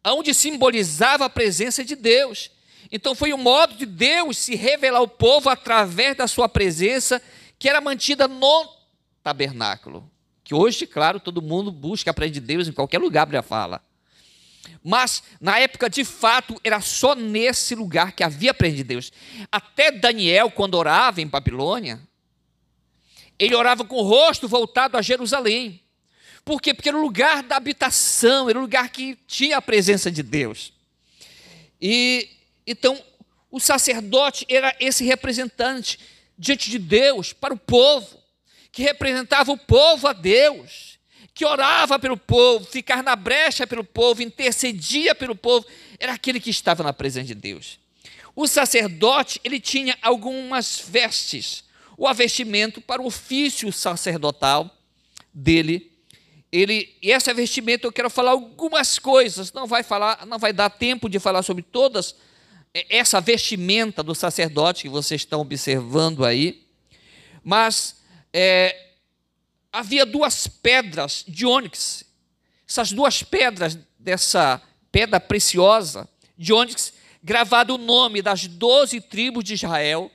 onde 0.06 0.32
simbolizava 0.32 1.24
a 1.24 1.30
presença 1.30 1.84
de 1.84 1.96
Deus. 1.96 2.50
Então 2.96 3.12
foi 3.12 3.32
o 3.32 3.36
modo 3.36 3.74
de 3.74 3.84
Deus 3.84 4.38
se 4.38 4.54
revelar 4.54 5.00
ao 5.00 5.08
povo 5.08 5.50
através 5.50 6.16
da 6.16 6.28
sua 6.28 6.48
presença, 6.48 7.20
que 7.58 7.68
era 7.68 7.80
mantida 7.80 8.28
no 8.28 8.68
tabernáculo. 9.20 10.08
Que 10.44 10.54
hoje, 10.54 10.86
claro, 10.86 11.18
todo 11.18 11.42
mundo 11.42 11.72
busca 11.72 12.12
aprender 12.12 12.34
de 12.34 12.40
Deus 12.40 12.68
em 12.68 12.72
qualquer 12.72 12.98
lugar, 13.00 13.22
a 13.22 13.26
Bíblia 13.26 13.42
fala. 13.42 13.82
Mas 14.80 15.24
na 15.40 15.58
época, 15.58 15.90
de 15.90 16.04
fato, 16.04 16.54
era 16.62 16.80
só 16.80 17.16
nesse 17.16 17.74
lugar 17.74 18.12
que 18.12 18.22
havia 18.22 18.54
de 18.54 18.84
Deus. 18.84 19.10
Até 19.50 19.90
Daniel, 19.90 20.48
quando 20.52 20.74
orava 20.74 21.20
em 21.20 21.26
Babilônia, 21.26 22.00
ele 23.36 23.56
orava 23.56 23.84
com 23.84 23.96
o 23.96 24.02
rosto 24.02 24.46
voltado 24.46 24.96
a 24.96 25.02
Jerusalém. 25.02 25.82
Por 26.44 26.62
quê? 26.62 26.72
Porque 26.72 26.90
era 26.90 26.98
o 26.98 27.02
lugar 27.02 27.42
da 27.42 27.56
habitação, 27.56 28.48
era 28.48 28.56
o 28.56 28.62
lugar 28.62 28.88
que 28.90 29.18
tinha 29.26 29.56
a 29.56 29.62
presença 29.62 30.12
de 30.12 30.22
Deus. 30.22 30.72
E 31.80 32.30
então 32.66 33.00
o 33.50 33.60
sacerdote 33.60 34.44
era 34.48 34.74
esse 34.80 35.04
representante 35.04 35.98
diante 36.36 36.70
de 36.70 36.78
Deus 36.78 37.32
para 37.32 37.54
o 37.54 37.56
povo, 37.56 38.18
que 38.72 38.82
representava 38.82 39.52
o 39.52 39.56
povo 39.56 40.08
a 40.08 40.12
Deus, 40.12 40.98
que 41.32 41.44
orava 41.44 41.98
pelo 41.98 42.16
povo, 42.16 42.64
ficar 42.64 43.02
na 43.02 43.14
brecha 43.14 43.66
pelo 43.66 43.84
povo, 43.84 44.22
intercedia 44.22 45.14
pelo 45.14 45.36
povo, 45.36 45.66
era 46.00 46.12
aquele 46.12 46.40
que 46.40 46.50
estava 46.50 46.82
na 46.82 46.92
presença 46.92 47.28
de 47.28 47.34
Deus. 47.34 47.78
O 48.34 48.48
sacerdote, 48.48 49.40
ele 49.44 49.60
tinha 49.60 49.96
algumas 50.02 50.82
vestes, 50.88 51.62
o 51.96 52.08
avestimento 52.08 52.80
para 52.80 53.00
o 53.00 53.06
ofício 53.06 53.72
sacerdotal 53.72 54.68
dele. 55.32 55.92
Ele, 56.50 56.92
e 57.00 57.12
essa 57.12 57.32
vestimenta 57.32 57.86
eu 57.86 57.92
quero 57.92 58.10
falar 58.10 58.32
algumas 58.32 58.98
coisas, 58.98 59.52
não 59.52 59.66
vai 59.66 59.84
falar, 59.84 60.26
não 60.26 60.38
vai 60.38 60.52
dar 60.52 60.70
tempo 60.70 61.08
de 61.08 61.20
falar 61.20 61.42
sobre 61.42 61.62
todas 61.62 62.16
essa 62.74 63.20
vestimenta 63.20 64.02
do 64.02 64.14
sacerdote 64.14 64.82
que 64.82 64.88
vocês 64.88 65.20
estão 65.20 65.40
observando 65.40 66.24
aí, 66.24 66.66
mas 67.42 68.02
é, 68.32 68.90
havia 69.72 70.04
duas 70.04 70.48
pedras 70.48 71.24
de 71.28 71.46
ônix. 71.46 72.04
Essas 72.68 72.90
duas 72.90 73.22
pedras 73.22 73.78
dessa 73.98 74.60
pedra 74.90 75.20
preciosa 75.20 76.08
de 76.36 76.52
ônix, 76.52 76.92
gravado 77.22 77.76
o 77.76 77.78
nome 77.78 78.20
das 78.20 78.48
doze 78.48 79.00
tribos 79.00 79.44
de 79.44 79.54
Israel, 79.54 80.10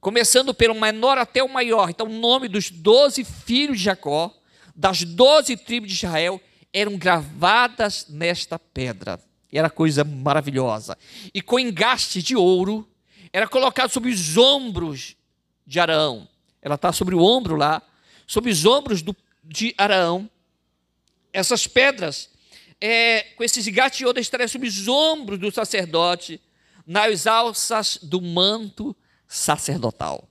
começando 0.00 0.54
pelo 0.54 0.74
menor 0.74 1.18
até 1.18 1.42
o 1.42 1.48
maior. 1.48 1.90
Então, 1.90 2.06
o 2.06 2.20
nome 2.20 2.48
dos 2.48 2.70
doze 2.70 3.22
filhos 3.22 3.78
de 3.78 3.84
Jacó, 3.84 4.34
das 4.74 5.04
doze 5.04 5.56
tribos 5.56 5.90
de 5.90 5.96
Israel, 5.96 6.40
eram 6.72 6.96
gravadas 6.96 8.06
nesta 8.08 8.58
pedra. 8.58 9.20
E 9.52 9.58
era 9.58 9.68
coisa 9.68 10.02
maravilhosa. 10.02 10.96
E 11.34 11.42
com 11.42 11.58
engaste 11.58 12.22
de 12.22 12.34
ouro, 12.34 12.88
era 13.30 13.46
colocado 13.46 13.90
sobre 13.90 14.10
os 14.10 14.36
ombros 14.38 15.14
de 15.66 15.78
Arão. 15.78 16.26
Ela 16.62 16.76
está 16.76 16.90
sobre 16.92 17.14
o 17.14 17.22
ombro 17.22 17.56
lá, 17.56 17.82
sobre 18.26 18.50
os 18.50 18.64
ombros 18.64 19.02
do, 19.02 19.14
de 19.44 19.74
Arão. 19.76 20.30
Essas 21.32 21.66
pedras, 21.66 22.30
é, 22.80 23.22
com 23.36 23.44
esses 23.44 23.66
engastes 23.66 23.98
de 23.98 24.06
ouro, 24.06 24.18
estariam 24.18 24.48
sobre 24.48 24.68
os 24.68 24.88
ombros 24.88 25.38
do 25.38 25.50
sacerdote, 25.50 26.40
nas 26.86 27.26
alças 27.26 27.98
do 28.02 28.20
manto 28.20 28.96
sacerdotal. 29.26 30.28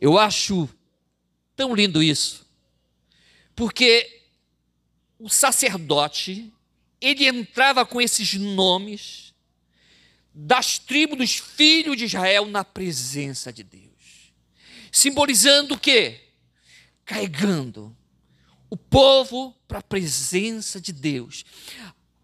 Eu 0.00 0.18
acho 0.18 0.68
tão 1.54 1.74
lindo 1.74 2.02
isso, 2.02 2.46
porque 3.54 4.22
o 5.18 5.28
sacerdote, 5.28 6.50
ele 7.00 7.26
entrava 7.26 7.84
com 7.86 8.00
esses 8.00 8.34
nomes 8.34 9.34
das 10.34 10.78
tribos 10.78 11.18
dos 11.18 11.36
filhos 11.36 11.96
de 11.96 12.04
Israel 12.04 12.46
na 12.46 12.64
presença 12.64 13.52
de 13.52 13.62
Deus. 13.62 14.32
Simbolizando 14.92 15.74
o 15.74 15.78
quê? 15.78 16.20
Carregando 17.04 17.96
o 18.68 18.76
povo 18.76 19.54
para 19.66 19.78
a 19.78 19.82
presença 19.82 20.80
de 20.80 20.92
Deus 20.92 21.44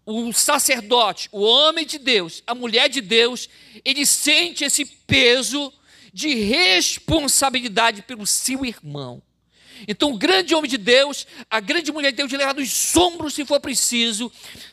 o 0.09 0.31
sacerdote, 0.31 1.27
o 1.33 1.41
homem 1.41 1.85
de 1.85 1.99
Deus, 1.99 2.41
a 2.47 2.55
mulher 2.55 2.87
de 2.87 3.01
Deus, 3.01 3.49
ele 3.83 4.05
sente 4.05 4.63
esse 4.63 4.85
peso 4.85 5.71
de 6.13 6.33
responsabilidade 6.33 8.01
pelo 8.03 8.25
seu 8.25 8.65
irmão. 8.65 9.21
Então, 9.87 10.11
o 10.11 10.17
grande 10.17 10.55
homem 10.55 10.69
de 10.69 10.77
Deus, 10.77 11.27
a 11.49 11.59
grande 11.59 11.91
mulher 11.91 12.11
de 12.11 12.17
Deus, 12.17 12.29
de 12.29 12.37
levar 12.37 12.55
nos 12.55 12.95
ombros, 12.95 13.33
se 13.33 13.45
for 13.45 13.59
preciso, 13.59 14.31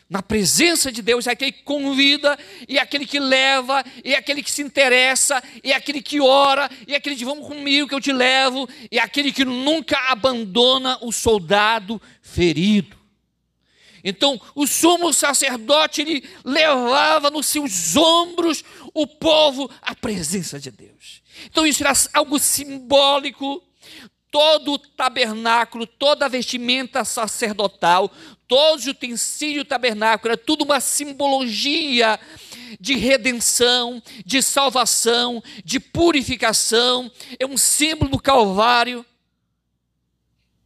na 0.09 0.23
presença 0.23 0.93
de 0.93 1.03
Deus, 1.03 1.27
é 1.27 1.33
aquele 1.33 1.53
que 1.53 1.63
convida, 1.63 2.39
e 2.69 2.79
é 2.79 2.81
aquele 2.81 3.07
que 3.07 3.19
leva, 3.19 3.85
e 4.05 4.15
é 4.15 4.19
aquele 4.19 4.43
que 4.43 4.51
se 4.51 4.63
interessa, 4.63 5.43
e 5.63 5.73
é 5.73 5.77
aquele 5.77 6.01
que 6.01 6.21
ora, 6.21 6.71
e 6.87 6.95
é 6.95 6.97
aquele 6.97 7.17
que 7.17 7.25
vamos 7.25 7.49
comigo 7.49 7.89
que 7.89 7.95
eu 7.95 8.01
te 8.01 8.13
levo, 8.13 8.69
e 8.91 8.99
é 8.99 9.03
aquele 9.03 9.33
que 9.33 9.45
nunca 9.45 9.99
abandona 10.11 10.99
o 11.03 11.11
soldado 11.11 12.01
ferido. 12.23 13.05
Então, 14.05 14.39
o 14.55 14.67
sumo 14.67 15.15
sacerdote 15.15 16.03
ele 16.03 16.23
levava 16.45 17.31
nos 17.31 17.47
seus 17.47 17.97
ombros 17.97 18.63
o 18.93 19.07
povo 19.07 19.71
à 19.81 19.95
presença 19.95 20.61
de 20.61 20.71
Deus. 20.71 21.23
Então, 21.47 21.67
isso 21.67 21.83
era 21.83 21.93
algo 22.13 22.39
simbólico. 22.39 23.63
Todo 24.35 24.73
o 24.73 24.79
tabernáculo, 24.79 25.87
toda 25.87 26.27
a 26.27 26.29
vestimenta 26.29 27.05
sacerdotal, 27.05 28.11
todos 28.49 28.83
os 28.83 28.91
utensílios 28.91 29.63
do 29.63 29.69
tabernáculo, 29.69 30.33
era 30.33 30.37
tudo 30.37 30.65
uma 30.65 30.81
simbologia 30.81 32.19
de 32.81 32.97
redenção, 32.97 34.03
de 34.27 34.43
salvação, 34.43 35.41
de 35.65 35.79
purificação, 35.79 37.09
é 37.39 37.47
um 37.47 37.57
símbolo 37.57 38.11
do 38.11 38.19
Calvário. 38.19 39.07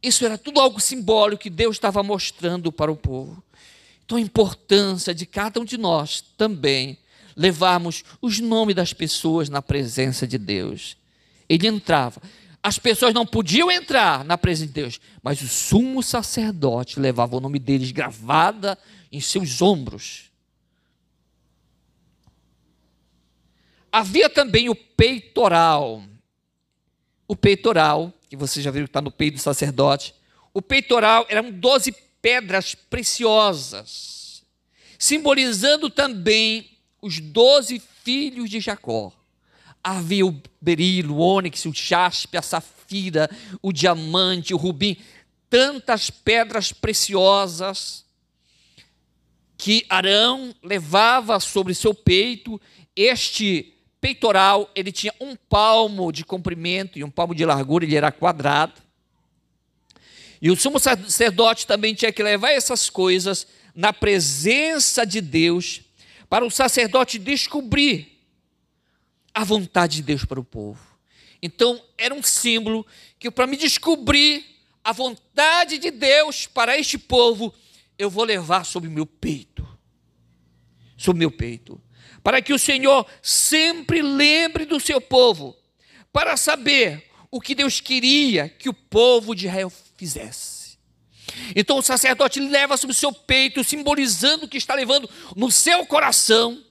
Isso 0.01 0.25
era 0.25 0.35
tudo 0.35 0.59
algo 0.59 0.79
simbólico 0.79 1.43
que 1.43 1.49
Deus 1.51 1.75
estava 1.75 2.01
mostrando 2.01 2.71
para 2.71 2.91
o 2.91 2.95
povo. 2.95 3.43
Então, 4.03 4.17
a 4.17 4.21
importância 4.21 5.13
de 5.13 5.27
cada 5.27 5.59
um 5.59 5.63
de 5.63 5.77
nós 5.77 6.23
também 6.35 6.97
levarmos 7.35 8.03
os 8.19 8.39
nomes 8.39 8.75
das 8.75 8.93
pessoas 8.93 9.47
na 9.47 9.61
presença 9.61 10.25
de 10.25 10.39
Deus. 10.39 10.97
Ele 11.47 11.67
entrava. 11.67 12.19
As 12.61 12.77
pessoas 12.77 13.13
não 13.13 13.25
podiam 13.25 13.71
entrar 13.71 14.23
na 14.25 14.37
presença 14.37 14.67
de 14.67 14.73
Deus, 14.73 14.99
mas 15.23 15.41
o 15.41 15.47
sumo 15.47 16.03
sacerdote 16.03 16.99
levava 16.99 17.37
o 17.37 17.39
nome 17.39 17.57
deles 17.57 17.91
gravada 17.91 18.77
em 19.11 19.21
seus 19.21 19.61
ombros. 19.61 20.29
Havia 23.91 24.29
também 24.29 24.69
o 24.69 24.75
peitoral. 24.75 26.03
O 27.27 27.35
peitoral 27.35 28.13
que 28.29 28.37
você 28.37 28.61
já 28.61 28.69
viu 28.69 28.83
que 28.83 28.89
está 28.89 29.01
no 29.01 29.11
peito 29.11 29.35
do 29.35 29.41
sacerdote. 29.41 30.13
O 30.53 30.61
peitoral 30.61 31.25
eram 31.29 31.51
doze 31.51 31.91
pedras 32.21 32.75
preciosas, 32.75 34.43
simbolizando 34.97 35.89
também 35.89 36.77
os 37.01 37.19
doze 37.19 37.81
filhos 38.03 38.49
de 38.49 38.59
Jacó. 38.59 39.11
Havia 39.83 40.25
o 40.25 40.41
berilo, 40.59 41.15
o 41.15 41.19
ônix, 41.19 41.65
o 41.65 41.73
jaspe, 41.73 42.37
a 42.37 42.41
safira, 42.41 43.29
o 43.61 43.71
diamante, 43.71 44.53
o 44.53 44.57
rubim, 44.57 44.97
tantas 45.49 46.09
pedras 46.09 46.71
preciosas 46.71 48.05
que 49.57 49.85
Arão 49.89 50.53
levava 50.63 51.39
sobre 51.39 51.73
seu 51.73 51.93
peito. 51.93 52.59
Este 52.95 53.73
peitoral, 53.99 54.69
ele 54.73 54.91
tinha 54.91 55.13
um 55.19 55.35
palmo 55.35 56.11
de 56.11 56.23
comprimento 56.23 56.97
e 56.97 57.03
um 57.03 57.09
palmo 57.09 57.35
de 57.35 57.45
largura, 57.45 57.83
ele 57.85 57.95
era 57.95 58.11
quadrado. 58.11 58.81
E 60.41 60.49
o 60.49 60.55
sumo 60.55 60.79
sacerdote 60.79 61.67
também 61.67 61.93
tinha 61.93 62.11
que 62.11 62.23
levar 62.23 62.51
essas 62.51 62.89
coisas 62.89 63.45
na 63.75 63.91
presença 63.91 65.05
de 65.05 65.21
Deus, 65.21 65.81
para 66.29 66.45
o 66.45 66.51
sacerdote 66.51 67.17
descobrir 67.17 68.18
a 69.41 69.43
vontade 69.43 69.97
de 69.97 70.03
Deus 70.03 70.25
para 70.25 70.39
o 70.39 70.43
povo. 70.43 70.79
Então, 71.41 71.81
era 71.97 72.13
um 72.13 72.23
símbolo 72.23 72.85
que, 73.17 73.31
para 73.31 73.47
me 73.47 73.55
descobrir 73.57 74.45
a 74.83 74.91
vontade 74.91 75.77
de 75.77 75.91
Deus 75.91 76.47
para 76.47 76.77
este 76.77 76.97
povo, 76.97 77.53
eu 77.97 78.09
vou 78.09 78.23
levar 78.23 78.65
sobre 78.65 78.89
meu 78.89 79.05
peito. 79.05 79.67
Sobre 80.97 81.19
meu 81.19 81.31
peito 81.31 81.81
para 82.23 82.41
que 82.41 82.53
o 82.53 82.59
Senhor 82.59 83.05
sempre 83.21 84.01
lembre 84.01 84.65
do 84.65 84.79
seu 84.79 84.99
povo, 84.99 85.55
para 86.11 86.35
saber 86.35 87.09
o 87.31 87.39
que 87.39 87.53
Deus 87.53 87.79
queria 87.79 88.49
que 88.49 88.69
o 88.69 88.73
povo 88.73 89.35
de 89.35 89.45
Israel 89.47 89.71
fizesse. 89.95 90.77
Então 91.55 91.77
o 91.77 91.81
sacerdote 91.81 92.39
leva 92.39 92.75
sobre 92.75 92.95
o 92.95 92.97
seu 92.97 93.13
peito, 93.13 93.63
simbolizando 93.63 94.47
que 94.47 94.57
está 94.57 94.73
levando 94.73 95.09
no 95.35 95.51
seu 95.51 95.85
coração, 95.85 96.63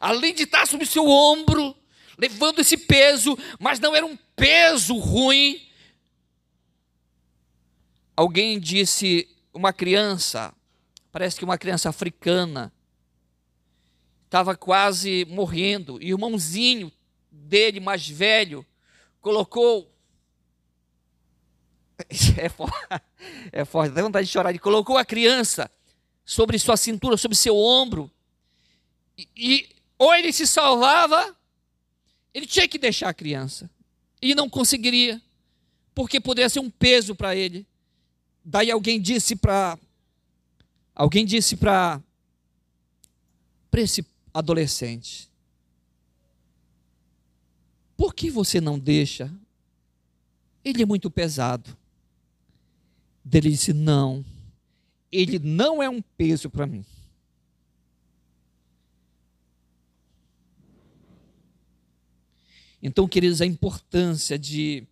além 0.00 0.34
de 0.34 0.42
estar 0.42 0.66
sobre 0.66 0.84
o 0.84 0.88
seu 0.88 1.06
ombro, 1.08 1.74
levando 2.16 2.60
esse 2.60 2.76
peso, 2.76 3.36
mas 3.58 3.78
não 3.78 3.94
era 3.94 4.06
um 4.06 4.16
peso 4.34 4.96
ruim. 4.96 5.60
Alguém 8.16 8.58
disse, 8.58 9.28
uma 9.52 9.72
criança, 9.72 10.54
parece 11.12 11.36
que 11.36 11.44
uma 11.44 11.58
criança 11.58 11.88
africana, 11.88 12.72
estava 14.24 14.56
quase 14.56 15.24
morrendo, 15.26 16.02
e 16.02 16.12
o 16.12 16.16
irmãozinho 16.16 16.92
dele, 17.30 17.80
mais 17.80 18.08
velho, 18.08 18.66
colocou. 19.20 19.92
É 22.38 22.50
forte, 22.50 22.76
é 23.50 23.64
forte, 23.64 23.94
dá 23.94 24.02
vontade 24.02 24.26
de 24.26 24.32
chorar. 24.32 24.50
Ele 24.50 24.58
colocou 24.58 24.98
a 24.98 25.04
criança 25.04 25.70
sobre 26.26 26.58
sua 26.58 26.76
cintura, 26.76 27.16
sobre 27.16 27.36
seu 27.36 27.56
ombro, 27.56 28.10
e, 29.16 29.28
e 29.34 29.76
ou 29.98 30.14
ele 30.14 30.32
se 30.32 30.46
salvava, 30.46 31.35
ele 32.36 32.46
tinha 32.46 32.68
que 32.68 32.76
deixar 32.76 33.08
a 33.08 33.14
criança, 33.14 33.70
e 34.20 34.34
não 34.34 34.46
conseguiria, 34.46 35.22
porque 35.94 36.20
poderia 36.20 36.50
ser 36.50 36.60
um 36.60 36.68
peso 36.68 37.14
para 37.14 37.34
ele. 37.34 37.66
Daí 38.44 38.70
alguém 38.70 39.00
disse 39.00 39.34
para 39.34 39.78
alguém 40.94 41.24
disse 41.24 41.56
para 41.56 41.98
esse 43.72 44.04
adolescente: 44.34 45.30
Por 47.96 48.14
que 48.14 48.30
você 48.30 48.60
não 48.60 48.78
deixa? 48.78 49.32
Ele 50.62 50.82
é 50.82 50.86
muito 50.86 51.10
pesado. 51.10 51.74
Ele 53.32 53.48
disse: 53.48 53.72
Não, 53.72 54.22
ele 55.10 55.38
não 55.38 55.82
é 55.82 55.88
um 55.88 56.02
peso 56.02 56.50
para 56.50 56.66
mim. 56.66 56.84
Então, 62.82 63.08
queridos, 63.08 63.40
a 63.40 63.46
importância 63.46 64.38
de, 64.38 64.86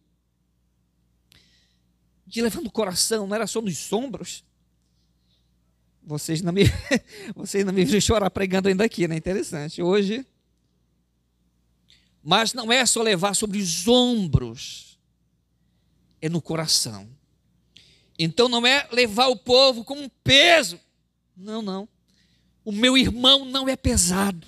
de 2.26 2.42
levar 2.42 2.60
no 2.60 2.70
coração, 2.70 3.26
não 3.26 3.36
era 3.36 3.46
só 3.46 3.60
nos 3.60 3.78
sombros, 3.78 4.44
vocês 6.06 6.42
não 6.42 6.52
me, 6.52 6.64
vocês 7.34 7.64
não 7.64 7.72
me 7.72 7.84
viram 7.84 8.00
chorar 8.00 8.30
pregando 8.30 8.68
ainda 8.68 8.84
aqui, 8.84 9.08
né? 9.08 9.16
Interessante. 9.16 9.82
Hoje. 9.82 10.26
Mas 12.22 12.54
não 12.54 12.72
é 12.72 12.84
só 12.86 13.02
levar 13.02 13.34
sobre 13.34 13.58
os 13.58 13.86
ombros, 13.86 14.98
é 16.20 16.28
no 16.28 16.40
coração. 16.40 17.08
Então 18.18 18.48
não 18.48 18.66
é 18.66 18.88
levar 18.90 19.26
o 19.26 19.36
povo 19.36 19.84
como 19.84 20.02
um 20.02 20.08
peso. 20.22 20.80
Não, 21.36 21.60
não. 21.60 21.88
O 22.64 22.72
meu 22.72 22.96
irmão 22.96 23.44
não 23.44 23.68
é 23.68 23.76
pesado. 23.76 24.46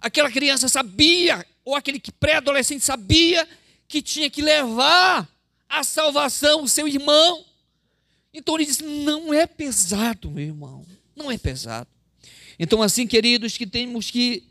Aquela 0.00 0.30
criança 0.30 0.68
sabia, 0.68 1.44
ou 1.68 1.74
aquele 1.74 2.00
pré-adolescente 2.18 2.82
sabia 2.82 3.46
que 3.86 4.00
tinha 4.00 4.30
que 4.30 4.40
levar 4.40 5.28
a 5.68 5.84
salvação 5.84 6.62
o 6.62 6.68
seu 6.68 6.88
irmão. 6.88 7.44
Então 8.32 8.54
ele 8.54 8.64
diz: 8.64 8.80
não 8.80 9.34
é 9.34 9.46
pesado, 9.46 10.30
meu 10.30 10.46
irmão, 10.46 10.82
não 11.14 11.30
é 11.30 11.36
pesado. 11.36 11.90
Então, 12.58 12.80
assim, 12.80 13.06
queridos, 13.06 13.58
que 13.58 13.66
temos 13.66 14.10
que, 14.10 14.44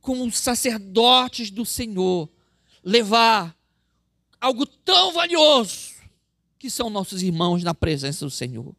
como 0.00 0.30
sacerdotes 0.30 1.50
do 1.50 1.64
Senhor, 1.64 2.30
levar 2.84 3.52
algo 4.40 4.64
tão 4.66 5.12
valioso 5.12 5.96
que 6.60 6.70
são 6.70 6.88
nossos 6.88 7.24
irmãos 7.24 7.64
na 7.64 7.74
presença 7.74 8.24
do 8.24 8.30
Senhor. 8.30 8.72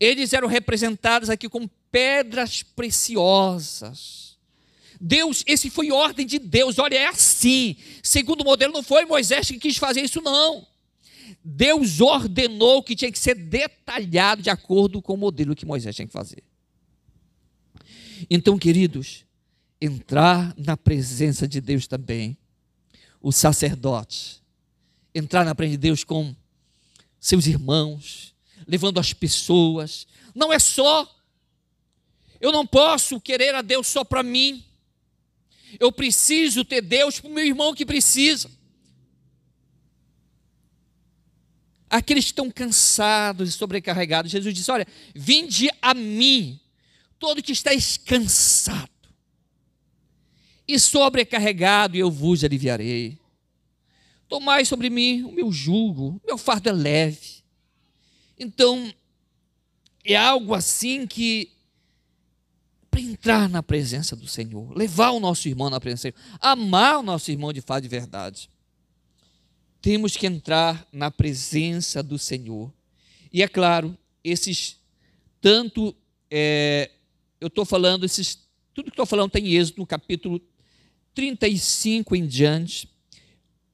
Eles 0.00 0.32
eram 0.32 0.48
representados 0.48 1.30
aqui 1.30 1.48
como 1.48 1.70
pedras 1.92 2.64
preciosas. 2.64 4.33
Deus, 5.06 5.44
esse 5.46 5.68
foi 5.68 5.92
ordem 5.92 6.26
de 6.26 6.38
Deus, 6.38 6.78
olha, 6.78 6.96
é 6.96 7.08
assim. 7.08 7.76
Segundo 8.02 8.40
o 8.40 8.44
modelo, 8.44 8.72
não 8.72 8.82
foi 8.82 9.04
Moisés 9.04 9.46
que 9.48 9.58
quis 9.58 9.76
fazer 9.76 10.00
isso, 10.00 10.22
não. 10.22 10.66
Deus 11.44 12.00
ordenou 12.00 12.82
que 12.82 12.96
tinha 12.96 13.12
que 13.12 13.18
ser 13.18 13.34
detalhado 13.34 14.40
de 14.40 14.48
acordo 14.48 15.02
com 15.02 15.12
o 15.12 15.18
modelo 15.18 15.54
que 15.54 15.66
Moisés 15.66 15.94
tinha 15.94 16.06
que 16.06 16.12
fazer. 16.12 16.42
Então, 18.30 18.58
queridos, 18.58 19.26
entrar 19.78 20.54
na 20.56 20.74
presença 20.74 21.46
de 21.46 21.60
Deus 21.60 21.86
também, 21.86 22.34
o 23.20 23.30
sacerdote, 23.30 24.42
entrar 25.14 25.44
na 25.44 25.54
presença 25.54 25.76
de 25.76 25.82
Deus 25.82 26.02
com 26.02 26.34
seus 27.20 27.46
irmãos, 27.46 28.34
levando 28.66 28.98
as 28.98 29.12
pessoas, 29.12 30.06
não 30.34 30.50
é 30.50 30.58
só, 30.58 31.14
eu 32.40 32.50
não 32.50 32.66
posso 32.66 33.20
querer 33.20 33.54
a 33.54 33.60
Deus 33.60 33.86
só 33.86 34.02
para 34.02 34.22
mim, 34.22 34.64
eu 35.78 35.92
preciso 35.92 36.64
ter 36.64 36.80
Deus 36.80 37.20
para 37.20 37.30
o 37.30 37.34
meu 37.34 37.44
irmão 37.44 37.74
que 37.74 37.86
precisa. 37.86 38.50
aqueles 41.94 42.24
que 42.24 42.32
estão 42.32 42.50
cansados 42.50 43.48
e 43.48 43.52
sobrecarregados. 43.52 44.32
Jesus 44.32 44.52
disse: 44.52 44.70
Olha, 44.70 44.86
vinde 45.14 45.70
a 45.80 45.94
mim, 45.94 46.58
todo 47.18 47.42
que 47.42 47.52
está 47.52 47.70
cansado 48.04 48.90
e 50.66 50.78
sobrecarregado, 50.78 51.96
e 51.96 52.00
eu 52.00 52.10
vos 52.10 52.42
aliviarei. 52.42 53.18
Tomai 54.28 54.64
sobre 54.64 54.90
mim 54.90 55.22
o 55.22 55.30
meu 55.30 55.52
jugo, 55.52 56.20
meu 56.26 56.36
fardo 56.36 56.68
é 56.68 56.72
leve. 56.72 57.44
Então, 58.36 58.92
é 60.04 60.16
algo 60.16 60.54
assim 60.54 61.06
que, 61.06 61.52
para 62.94 63.00
entrar 63.00 63.48
na 63.48 63.62
presença 63.62 64.14
do 64.14 64.26
Senhor, 64.26 64.76
levar 64.76 65.10
o 65.10 65.20
nosso 65.20 65.48
irmão 65.48 65.68
na 65.68 65.80
presença 65.80 66.10
do 66.10 66.14
Senhor, 66.14 66.38
amar 66.40 66.98
o 66.98 67.02
nosso 67.02 67.30
irmão 67.30 67.52
de 67.52 67.60
fato 67.60 67.82
de 67.82 67.88
verdade 67.88 68.48
temos 69.84 70.16
que 70.16 70.26
entrar 70.26 70.88
na 70.90 71.10
presença 71.10 72.02
do 72.02 72.18
Senhor. 72.18 72.72
E 73.30 73.42
é 73.42 73.46
claro, 73.46 73.94
esses 74.24 74.78
tanto 75.42 75.94
é, 76.30 76.90
eu 77.38 77.48
estou 77.48 77.66
falando, 77.66 78.06
esses, 78.06 78.38
tudo 78.72 78.86
que 78.86 78.92
estou 78.92 79.04
falando 79.04 79.30
tem 79.30 79.52
êxodo 79.52 79.80
no 79.80 79.86
capítulo 79.86 80.40
35 81.14 82.16
em 82.16 82.26
diante. 82.26 82.88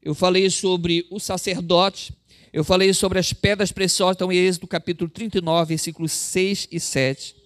Eu 0.03 0.13
falei 0.13 0.51
sobre 0.51 1.07
o 1.13 1.21
sacerdote, 1.21 2.13
eu 2.53 2.65
falei 2.65 2.93
sobre 2.93 3.21
as 3.21 3.33
pedras 3.33 3.71
preciosas, 3.71 4.17
então 4.17 4.33
êxodo 4.33 4.67
capítulo 4.67 5.09
39, 5.09 5.69
versículos 5.69 6.11
6 6.11 6.67
e 6.73 6.81
7. 6.81 7.37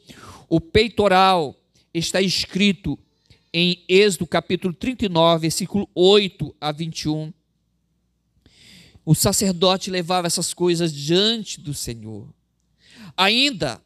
O 0.48 0.58
peitoral 0.58 1.54
está 1.94 2.20
escrito 2.20 2.98
em 3.52 3.84
Êxodo 3.88 4.26
capítulo 4.26 4.74
39, 4.74 5.42
versículo 5.42 5.88
8 5.94 6.54
a 6.60 6.72
21 6.72 7.32
o 9.04 9.14
sacerdote 9.14 9.90
levava 9.90 10.26
essas 10.26 10.54
coisas 10.54 10.92
diante 10.92 11.60
do 11.60 11.74
Senhor. 11.74 12.26
Ainda, 13.16 13.80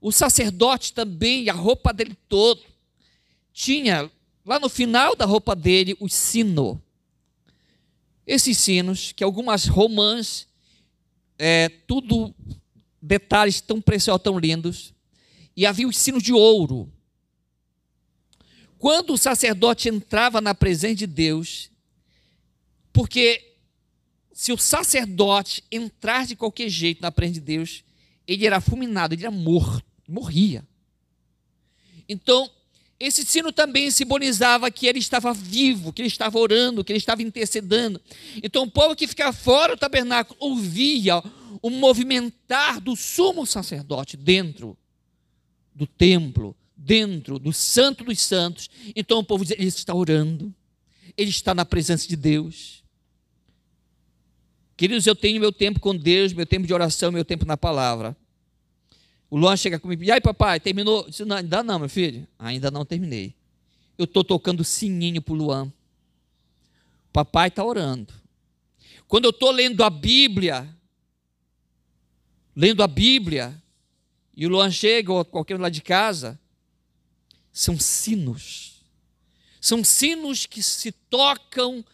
o 0.00 0.12
sacerdote 0.12 0.92
também, 0.92 1.48
a 1.48 1.52
roupa 1.52 1.92
dele 1.92 2.16
todo, 2.28 2.62
tinha 3.52 4.10
lá 4.46 4.60
no 4.60 4.68
final 4.68 5.16
da 5.16 5.24
roupa 5.24 5.56
dele 5.56 5.96
o 5.98 6.08
sino. 6.08 6.80
Esses 8.24 8.56
sinos, 8.58 9.10
que 9.10 9.24
algumas 9.24 9.66
romãs, 9.66 10.46
é, 11.36 11.68
tudo 11.68 12.32
detalhes 13.02 13.60
tão 13.60 13.80
preciosos, 13.80 14.22
tão 14.22 14.38
lindos, 14.38 14.94
e 15.56 15.66
havia 15.66 15.88
os 15.88 15.98
sinos 15.98 16.22
de 16.22 16.32
ouro. 16.32 16.92
Quando 18.78 19.12
o 19.12 19.18
sacerdote 19.18 19.88
entrava 19.88 20.40
na 20.40 20.54
presença 20.54 20.94
de 20.94 21.06
Deus, 21.06 21.70
porque 22.92 23.54
se 24.32 24.52
o 24.52 24.58
sacerdote 24.58 25.64
entrar 25.70 26.26
de 26.26 26.36
qualquer 26.36 26.68
jeito 26.68 27.02
na 27.02 27.10
presença 27.10 27.40
de 27.40 27.46
Deus, 27.46 27.84
ele 28.26 28.46
era 28.46 28.60
fulminado, 28.60 29.14
ele 29.14 29.24
era 29.24 29.30
morto, 29.30 29.84
morria. 30.08 30.64
Então, 32.08 32.48
esse 33.00 33.24
sino 33.24 33.52
também 33.52 33.90
simbolizava 33.90 34.70
que 34.70 34.86
ele 34.86 34.98
estava 34.98 35.32
vivo, 35.32 35.92
que 35.92 36.02
ele 36.02 36.08
estava 36.08 36.38
orando, 36.38 36.84
que 36.84 36.92
ele 36.92 36.98
estava 36.98 37.22
intercedendo. 37.22 38.00
Então, 38.42 38.64
o 38.64 38.70
povo 38.70 38.96
que 38.96 39.06
ficava 39.06 39.32
fora 39.32 39.76
do 39.76 39.78
tabernáculo 39.78 40.36
ouvia 40.40 41.22
o 41.62 41.70
movimentar 41.70 42.80
do 42.80 42.96
sumo 42.96 43.46
sacerdote 43.46 44.16
dentro 44.16 44.76
do 45.74 45.86
templo, 45.86 46.56
dentro 46.78 47.40
do 47.40 47.52
santo 47.52 48.04
dos 48.04 48.20
santos. 48.20 48.70
Então, 48.94 49.18
o 49.18 49.24
povo 49.24 49.44
dizia: 49.44 49.58
ele 49.58 49.68
está 49.68 49.92
orando, 49.92 50.54
ele 51.16 51.30
está 51.30 51.52
na 51.52 51.64
presença 51.64 52.06
de 52.06 52.14
Deus. 52.14 52.84
Queridos, 54.76 55.04
eu 55.08 55.16
tenho 55.16 55.40
meu 55.40 55.50
tempo 55.50 55.80
com 55.80 55.94
Deus, 55.94 56.32
meu 56.32 56.46
tempo 56.46 56.64
de 56.64 56.72
oração, 56.72 57.10
meu 57.10 57.24
tempo 57.24 57.44
na 57.44 57.56
palavra. 57.56 58.16
O 59.28 59.36
Luan 59.36 59.56
chega 59.56 59.78
comigo, 59.78 60.04
e 60.04 60.10
aí 60.10 60.20
papai, 60.20 60.60
terminou? 60.60 61.06
disse, 61.06 61.24
não, 61.24 61.36
ainda 61.36 61.62
não, 61.62 61.80
meu 61.80 61.88
filho, 61.88 62.26
ainda 62.38 62.70
não 62.70 62.84
terminei. 62.84 63.34
Eu 63.98 64.04
estou 64.04 64.22
tocando 64.22 64.62
sininho 64.62 65.20
para 65.20 65.34
o 65.34 65.36
Luan. 65.36 65.72
Papai 67.12 67.48
está 67.48 67.64
orando. 67.64 68.14
Quando 69.08 69.24
eu 69.24 69.30
estou 69.30 69.50
lendo 69.50 69.82
a 69.82 69.90
Bíblia, 69.90 70.68
lendo 72.54 72.82
a 72.82 72.86
Bíblia, 72.86 73.60
e 74.34 74.46
o 74.46 74.48
Luan 74.48 74.70
chega, 74.70 75.12
ou 75.12 75.24
qualquer 75.24 75.56
um 75.56 75.60
lá 75.60 75.68
de 75.68 75.82
casa, 75.82 76.38
são 77.58 77.76
sinos. 77.76 78.84
São 79.60 79.82
sinos 79.82 80.46
que 80.46 80.62
se 80.62 80.92
tocam 80.92 81.84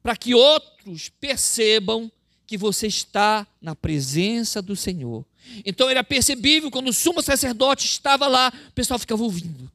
para 0.00 0.16
que 0.16 0.36
outros 0.36 1.08
percebam 1.08 2.10
que 2.46 2.56
você 2.56 2.86
está 2.86 3.44
na 3.60 3.74
presença 3.74 4.62
do 4.62 4.76
Senhor. 4.76 5.26
Então 5.66 5.90
era 5.90 6.04
percebível 6.04 6.70
quando 6.70 6.90
o 6.90 6.92
sumo 6.92 7.20
sacerdote 7.22 7.86
estava 7.86 8.28
lá, 8.28 8.52
o 8.68 8.72
pessoal 8.72 8.96
ficava 8.96 9.20
ouvindo. 9.24 9.68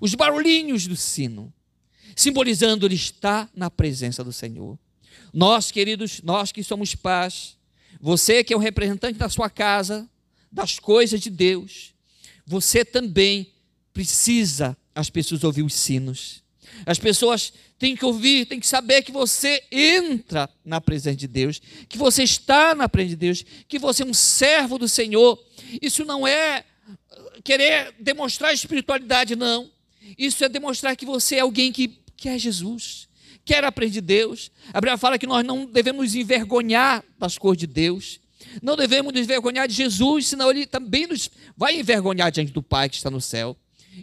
Os 0.00 0.12
barulhinhos 0.16 0.88
do 0.88 0.96
sino, 0.96 1.52
simbolizando 2.16 2.84
ele 2.84 2.96
está 2.96 3.48
na 3.54 3.70
presença 3.70 4.24
do 4.24 4.32
Senhor. 4.32 4.76
Nós, 5.32 5.70
queridos, 5.70 6.20
nós 6.22 6.50
que 6.50 6.64
somos 6.64 6.96
pais, 6.96 7.56
você 8.00 8.42
que 8.42 8.52
é 8.52 8.56
o 8.56 8.60
representante 8.60 9.20
da 9.20 9.28
sua 9.28 9.48
casa, 9.48 10.10
das 10.50 10.80
coisas 10.80 11.20
de 11.20 11.30
Deus, 11.30 11.94
você 12.50 12.84
também 12.84 13.52
precisa 13.94 14.76
as 14.92 15.08
pessoas 15.08 15.44
ouvir 15.44 15.62
os 15.62 15.72
sinos. 15.72 16.42
As 16.84 16.98
pessoas 16.98 17.52
têm 17.78 17.94
que 17.94 18.04
ouvir, 18.04 18.44
têm 18.44 18.58
que 18.58 18.66
saber 18.66 19.02
que 19.02 19.12
você 19.12 19.62
entra 19.70 20.50
na 20.64 20.80
presença 20.80 21.16
de 21.16 21.28
Deus, 21.28 21.62
que 21.88 21.96
você 21.96 22.24
está 22.24 22.74
na 22.74 22.88
presença 22.88 23.10
de 23.10 23.20
Deus, 23.20 23.44
que 23.68 23.78
você 23.78 24.02
é 24.02 24.06
um 24.06 24.12
servo 24.12 24.78
do 24.78 24.88
Senhor. 24.88 25.40
Isso 25.80 26.04
não 26.04 26.26
é 26.26 26.64
querer 27.44 27.94
demonstrar 28.00 28.52
espiritualidade, 28.52 29.36
não. 29.36 29.70
Isso 30.18 30.44
é 30.44 30.48
demonstrar 30.48 30.96
que 30.96 31.06
você 31.06 31.36
é 31.36 31.40
alguém 31.40 31.70
que 31.70 32.00
quer 32.16 32.36
Jesus, 32.36 33.08
quer 33.44 33.62
aprender 33.62 33.92
de 33.92 34.00
Deus. 34.00 34.50
A 34.72 34.80
Bíblia 34.80 34.98
fala 34.98 35.16
que 35.16 35.26
nós 35.26 35.46
não 35.46 35.66
devemos 35.66 36.16
envergonhar 36.16 37.04
das 37.16 37.38
coisas 37.38 37.60
de 37.60 37.68
Deus. 37.68 38.18
Não 38.62 38.76
devemos 38.76 39.12
nos 39.12 39.22
envergonhar 39.22 39.68
de 39.68 39.74
Jesus, 39.74 40.28
senão 40.28 40.50
ele 40.50 40.66
também 40.66 41.06
nos 41.06 41.30
vai 41.56 41.78
envergonhar 41.78 42.30
diante 42.30 42.52
do 42.52 42.62
Pai 42.62 42.88
que 42.88 42.96
está 42.96 43.10
no 43.10 43.20
céu. 43.20 43.56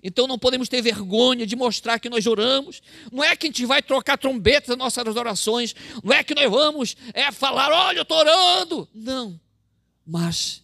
Então 0.03 0.27
não 0.27 0.37
podemos 0.37 0.69
ter 0.69 0.81
vergonha 0.81 1.45
de 1.45 1.55
mostrar 1.55 1.99
que 1.99 2.09
nós 2.09 2.25
oramos. 2.27 2.81
Não 3.11 3.23
é 3.23 3.35
que 3.35 3.47
a 3.47 3.49
gente 3.49 3.65
vai 3.65 3.81
trocar 3.81 4.17
trombetas 4.17 4.69
nas 4.69 4.77
nossas 4.77 5.15
orações. 5.15 5.75
Não 6.03 6.13
é 6.13 6.23
que 6.23 6.35
nós 6.35 6.49
vamos 6.49 6.95
é, 7.13 7.31
falar, 7.31 7.71
olha, 7.71 7.99
eu 7.99 8.03
estou 8.03 8.17
orando. 8.17 8.87
Não. 8.93 9.39
Mas 10.05 10.61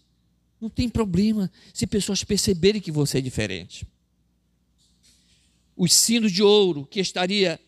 não 0.59 0.69
tem 0.69 0.87
problema 0.87 1.51
se 1.73 1.87
pessoas 1.87 2.23
perceberem 2.23 2.81
que 2.81 2.91
você 2.91 3.17
é 3.17 3.21
diferente. 3.21 3.87
Os 5.75 5.93
sinos 5.93 6.31
de 6.31 6.43
ouro 6.43 6.85
que 6.85 6.99
estaria 6.99 7.59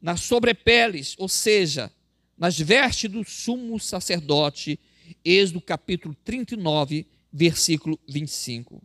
nas 0.00 0.20
sobrepeles, 0.20 1.14
ou 1.18 1.28
seja, 1.28 1.90
nas 2.36 2.58
vestes 2.58 3.10
do 3.10 3.24
sumo 3.24 3.80
sacerdote, 3.80 4.78
Êxodo 5.24 5.60
capítulo 5.60 6.14
39, 6.24 7.06
versículo 7.32 7.98
25. 8.08 8.82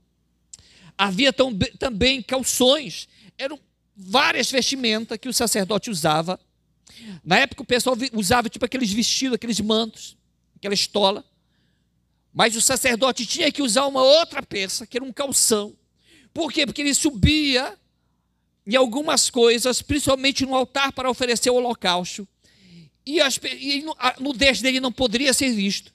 Havia 0.98 1.34
também 1.80 2.22
calções, 2.22 3.08
eram 3.38 3.60
várias 3.96 4.52
vestimentas 4.52 5.18
que 5.18 5.28
o 5.28 5.34
sacerdote 5.34 5.90
usava. 5.90 6.40
Na 7.24 7.40
época 7.40 7.64
o 7.64 7.66
pessoal 7.66 7.96
usava 8.14 8.50
tipo 8.50 8.66
aqueles 8.66 8.92
vestidos, 8.92 9.36
aqueles 9.36 9.60
mantos, 9.60 10.18
aquela 10.56 10.74
estola. 10.74 11.26
Mas 12.34 12.56
o 12.56 12.62
sacerdote 12.62 13.26
tinha 13.26 13.52
que 13.52 13.62
usar 13.62 13.86
uma 13.86 14.02
outra 14.02 14.42
peça, 14.42 14.88
que 14.88 14.98
era 14.98 15.06
um 15.06 15.12
calção. 15.12 15.76
Por 16.34 16.52
quê? 16.52 16.66
Porque 16.66 16.82
ele 16.82 16.94
subia 16.94 17.78
em 18.66 18.76
algumas 18.76 19.30
coisas, 19.30 19.82
principalmente 19.82 20.46
no 20.46 20.56
altar 20.56 20.92
para 20.94 21.10
oferecer 21.10 21.50
o 21.50 21.56
holocausto. 21.56 22.28
E, 23.06 23.20
as, 23.20 23.40
e 23.44 23.86
a 24.00 24.16
nudez 24.20 24.62
dele 24.62 24.80
não 24.80 24.92
poderia 24.92 25.34
ser 25.34 25.52
visto. 25.54 25.93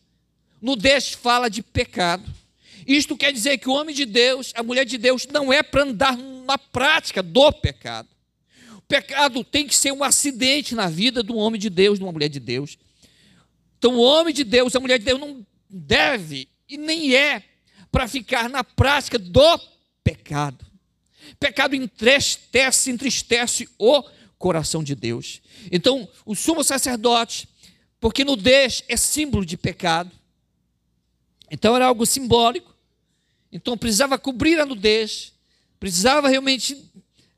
Nudez 0.61 1.13
fala 1.13 1.49
de 1.49 1.63
pecado. 1.63 2.25
Isto 2.87 3.17
quer 3.17 3.33
dizer 3.33 3.59
que 3.59 3.69
o 3.69 3.73
homem 3.73 3.95
de 3.95 4.07
Deus, 4.07 4.53
a 4.55 4.63
mulher 4.63 4.85
de 4.85 4.97
Deus, 4.97 5.27
não 5.27 5.53
é 5.53 5.63
para 5.63 5.83
andar 5.83 6.17
na 6.17 6.57
prática 6.57 7.23
do 7.23 7.53
pecado. 7.53 8.09
O 8.77 8.81
pecado 8.83 9.45
tem 9.45 9.67
que 9.67 9.77
ser 9.77 9.93
um 9.93 10.03
acidente 10.03 10.75
na 10.75 10.89
vida 10.89 11.23
do 11.23 11.37
homem 11.37 11.61
de 11.61 11.69
Deus, 11.69 11.99
de 11.99 12.05
uma 12.05 12.13
mulher 12.13 12.29
de 12.29 12.41
Deus. 12.41 12.79
Então, 13.79 13.95
o 13.95 14.01
homem 14.01 14.33
de 14.33 14.43
Deus, 14.43 14.75
a 14.75 14.81
mulher 14.81 14.99
de 14.99 15.05
Deus, 15.05 15.21
não 15.21 15.47
deve 15.69 16.49
e 16.69 16.77
nem 16.77 17.15
é 17.15 17.43
para 17.93 18.09
ficar 18.09 18.49
na 18.49 18.65
prática 18.65 19.19
do 19.19 19.61
pecado. 20.03 20.67
Pecado 21.39 21.75
entristece, 21.75 22.91
entristece 22.91 23.69
o 23.79 24.03
coração 24.39 24.83
de 24.83 24.95
Deus. 24.95 25.43
Então, 25.71 26.09
o 26.25 26.35
sumo 26.35 26.65
sacerdote, 26.65 27.49
porque 28.01 28.25
nudez 28.25 28.83
é 28.89 28.97
símbolo 28.97 29.45
de 29.45 29.57
pecado, 29.57 30.11
então 31.51 31.75
era 31.75 31.87
algo 31.87 32.05
simbólico, 32.05 32.75
então 33.51 33.77
precisava 33.77 34.19
cobrir 34.19 34.61
a 34.61 34.67
nudez, 34.67 35.33
precisava 35.79 36.29
realmente 36.29 36.89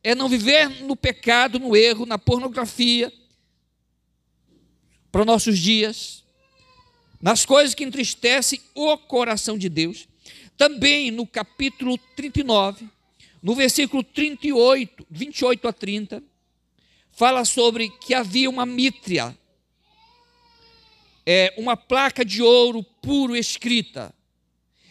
é 0.02 0.14
não 0.14 0.28
viver 0.28 0.68
no 0.82 0.96
pecado, 0.96 1.58
no 1.58 1.76
erro, 1.76 2.06
na 2.06 2.18
pornografia, 2.18 3.12
para 5.12 5.24
nossos 5.24 5.58
dias, 5.58 6.24
nas 7.20 7.44
coisas 7.44 7.74
que 7.74 7.84
entristecem 7.84 8.60
o 8.74 8.96
coração 8.96 9.58
de 9.58 9.68
Deus. 9.68 10.08
Também 10.56 11.10
no 11.10 11.26
capítulo 11.26 11.98
39, 12.16 12.88
no 13.42 13.54
versículo 13.54 14.02
38, 14.02 15.06
28 15.10 15.68
a 15.68 15.72
30, 15.72 16.22
fala 17.10 17.44
sobre 17.44 17.90
que 17.90 18.14
havia 18.14 18.48
uma 18.48 18.64
mítria, 18.64 19.36
é, 21.26 21.52
uma 21.58 21.76
placa 21.76 22.24
de 22.24 22.42
ouro 22.42 22.84
puro 23.00 23.36
escrita 23.36 24.14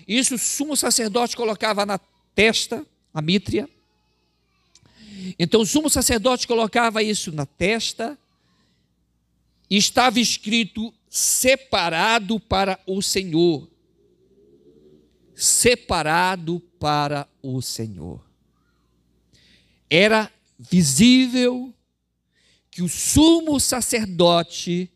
isso 0.09 0.33
o 0.33 0.39
sumo 0.39 0.75
sacerdote 0.75 1.37
colocava 1.37 1.85
na 1.85 1.99
testa, 2.33 2.83
a 3.13 3.21
mítria. 3.21 3.69
Então 5.37 5.61
o 5.61 5.65
sumo 5.67 5.87
sacerdote 5.87 6.47
colocava 6.47 7.03
isso 7.03 7.31
na 7.31 7.45
testa 7.45 8.17
e 9.69 9.77
estava 9.77 10.19
escrito 10.19 10.91
separado 11.07 12.39
para 12.39 12.79
o 12.87 13.03
Senhor. 13.03 13.69
Separado 15.35 16.59
para 16.79 17.29
o 17.39 17.61
Senhor. 17.61 18.19
Era 19.87 20.33
visível 20.57 21.71
que 22.71 22.81
o 22.81 22.89
sumo 22.89 23.59
sacerdote, 23.59 24.91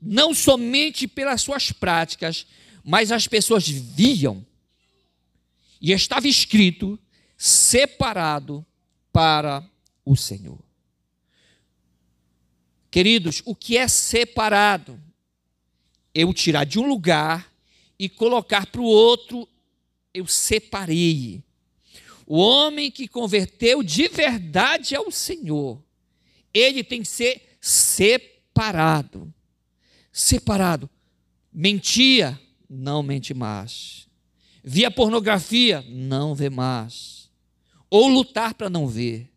não 0.00 0.32
somente 0.32 1.06
pelas 1.06 1.42
suas 1.42 1.72
práticas, 1.72 2.46
mas 2.82 3.12
as 3.12 3.26
pessoas 3.26 3.68
viam 3.68 4.44
e 5.80 5.92
estava 5.92 6.26
escrito 6.26 6.98
separado 7.36 8.64
para 9.12 9.68
o 10.04 10.16
Senhor. 10.16 10.58
Queridos, 12.90 13.40
o 13.44 13.54
que 13.54 13.76
é 13.76 13.86
separado? 13.86 15.00
Eu 16.12 16.34
tirar 16.34 16.64
de 16.64 16.78
um 16.78 16.88
lugar 16.88 17.52
e 17.98 18.08
colocar 18.08 18.66
para 18.66 18.80
o 18.80 18.84
outro, 18.84 19.48
eu 20.12 20.26
separei. 20.26 21.42
O 22.26 22.36
homem 22.38 22.90
que 22.90 23.06
converteu 23.06 23.82
de 23.82 24.08
verdade 24.08 24.96
ao 24.96 25.10
Senhor, 25.10 25.82
ele 26.52 26.82
tem 26.82 27.02
que 27.02 27.08
ser 27.08 27.56
separado. 27.60 29.32
Separado. 30.20 30.88
Mentia, 31.50 32.38
não 32.68 33.02
mente 33.02 33.32
mais. 33.32 34.06
Via 34.62 34.90
pornografia, 34.90 35.82
não 35.88 36.34
vê 36.34 36.50
mais. 36.50 37.30
Ou 37.88 38.06
lutar 38.06 38.52
para 38.52 38.68
não 38.68 38.86
ver. 38.86 39.32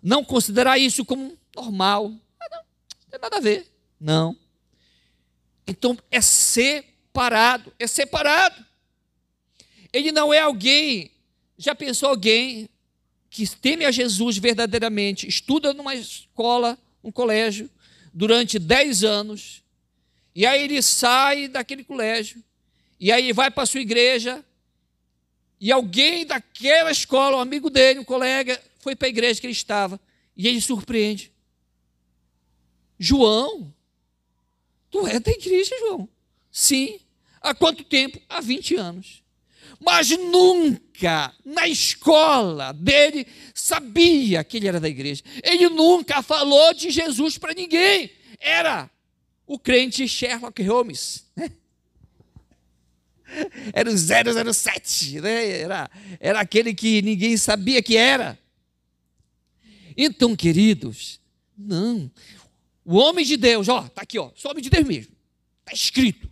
Não 0.00 0.22
considerar 0.22 0.78
isso 0.78 1.04
como 1.04 1.36
normal. 1.56 2.12
Ah, 2.40 2.46
não, 2.52 2.58
não 2.58 3.10
tem 3.10 3.20
nada 3.20 3.36
a 3.38 3.40
ver. 3.40 3.66
Não. 4.00 4.36
Então 5.66 5.98
é 6.08 6.20
separado, 6.20 7.72
é 7.76 7.88
separado. 7.88 8.64
Ele 9.92 10.12
não 10.12 10.32
é 10.32 10.38
alguém, 10.38 11.10
já 11.58 11.74
pensou 11.74 12.10
alguém 12.10 12.68
que 13.28 13.44
teme 13.56 13.84
a 13.84 13.90
Jesus 13.90 14.38
verdadeiramente, 14.38 15.26
estuda 15.26 15.74
numa 15.74 15.96
escola, 15.96 16.78
um 17.02 17.10
colégio, 17.10 17.68
durante 18.14 18.58
10 18.58 19.02
anos, 19.02 19.64
e 20.38 20.46
aí 20.46 20.62
ele 20.62 20.80
sai 20.80 21.48
daquele 21.48 21.82
colégio, 21.82 22.40
e 23.00 23.10
aí 23.10 23.32
vai 23.32 23.50
para 23.50 23.64
a 23.64 23.66
sua 23.66 23.80
igreja, 23.80 24.44
e 25.60 25.72
alguém 25.72 26.24
daquela 26.24 26.92
escola, 26.92 27.38
um 27.38 27.40
amigo 27.40 27.68
dele, 27.68 27.98
um 27.98 28.04
colega, 28.04 28.62
foi 28.78 28.94
para 28.94 29.08
a 29.08 29.10
igreja 29.10 29.40
que 29.40 29.48
ele 29.48 29.52
estava, 29.52 30.00
e 30.36 30.46
ele 30.46 30.60
surpreende. 30.60 31.32
João, 32.96 33.74
tu 34.88 35.08
é 35.08 35.18
da 35.18 35.32
igreja, 35.32 35.74
João? 35.80 36.08
Sim. 36.52 37.00
Há 37.40 37.52
quanto 37.52 37.82
tempo? 37.82 38.22
Há 38.28 38.40
20 38.40 38.76
anos. 38.76 39.24
Mas 39.80 40.10
nunca 40.10 41.34
na 41.44 41.66
escola 41.66 42.70
dele 42.70 43.26
sabia 43.52 44.44
que 44.44 44.58
ele 44.58 44.68
era 44.68 44.78
da 44.78 44.88
igreja. 44.88 45.24
Ele 45.42 45.68
nunca 45.68 46.22
falou 46.22 46.72
de 46.74 46.90
Jesus 46.90 47.36
para 47.38 47.54
ninguém. 47.54 48.12
Era 48.38 48.88
o 49.48 49.58
crente 49.58 50.06
Sherlock 50.06 50.62
Holmes. 50.62 51.24
Né? 51.34 51.50
era 53.72 53.90
o 53.90 54.54
007, 54.54 55.20
né? 55.22 55.60
era, 55.60 55.90
era 56.20 56.40
aquele 56.40 56.74
que 56.74 57.00
ninguém 57.00 57.36
sabia 57.36 57.82
que 57.82 57.96
era. 57.96 58.38
Então, 59.96 60.36
queridos, 60.36 61.18
não. 61.56 62.10
O 62.84 62.96
homem 62.96 63.24
de 63.24 63.36
Deus, 63.36 63.68
ó, 63.68 63.86
está 63.86 64.02
aqui, 64.02 64.18
ó, 64.18 64.30
sou 64.36 64.50
homem 64.50 64.62
de 64.62 64.70
Deus 64.70 64.86
mesmo. 64.86 65.12
Está 65.60 65.72
escrito. 65.72 66.30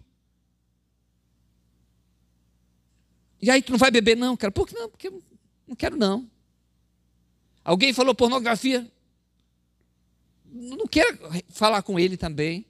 E 3.41 3.51
aí 3.51 3.63
tu 3.63 3.73
não 3.73 3.79
vai 3.79 3.91
beber, 3.91 4.17
não, 4.17 4.37
cara? 4.37 4.51
Por 4.51 4.69
que 4.69 4.75
não? 4.75 4.89
Porque 4.91 5.11
não 5.67 5.75
quero, 5.75 5.97
não. 5.97 6.31
Alguém 7.65 7.93
falou 7.93 8.15
pornografia? 8.15 8.91
Não 10.45 10.87
quero 10.87 11.19
falar 11.49 11.83
com 11.83 11.99
ele 11.99 12.17
também. 12.17 12.67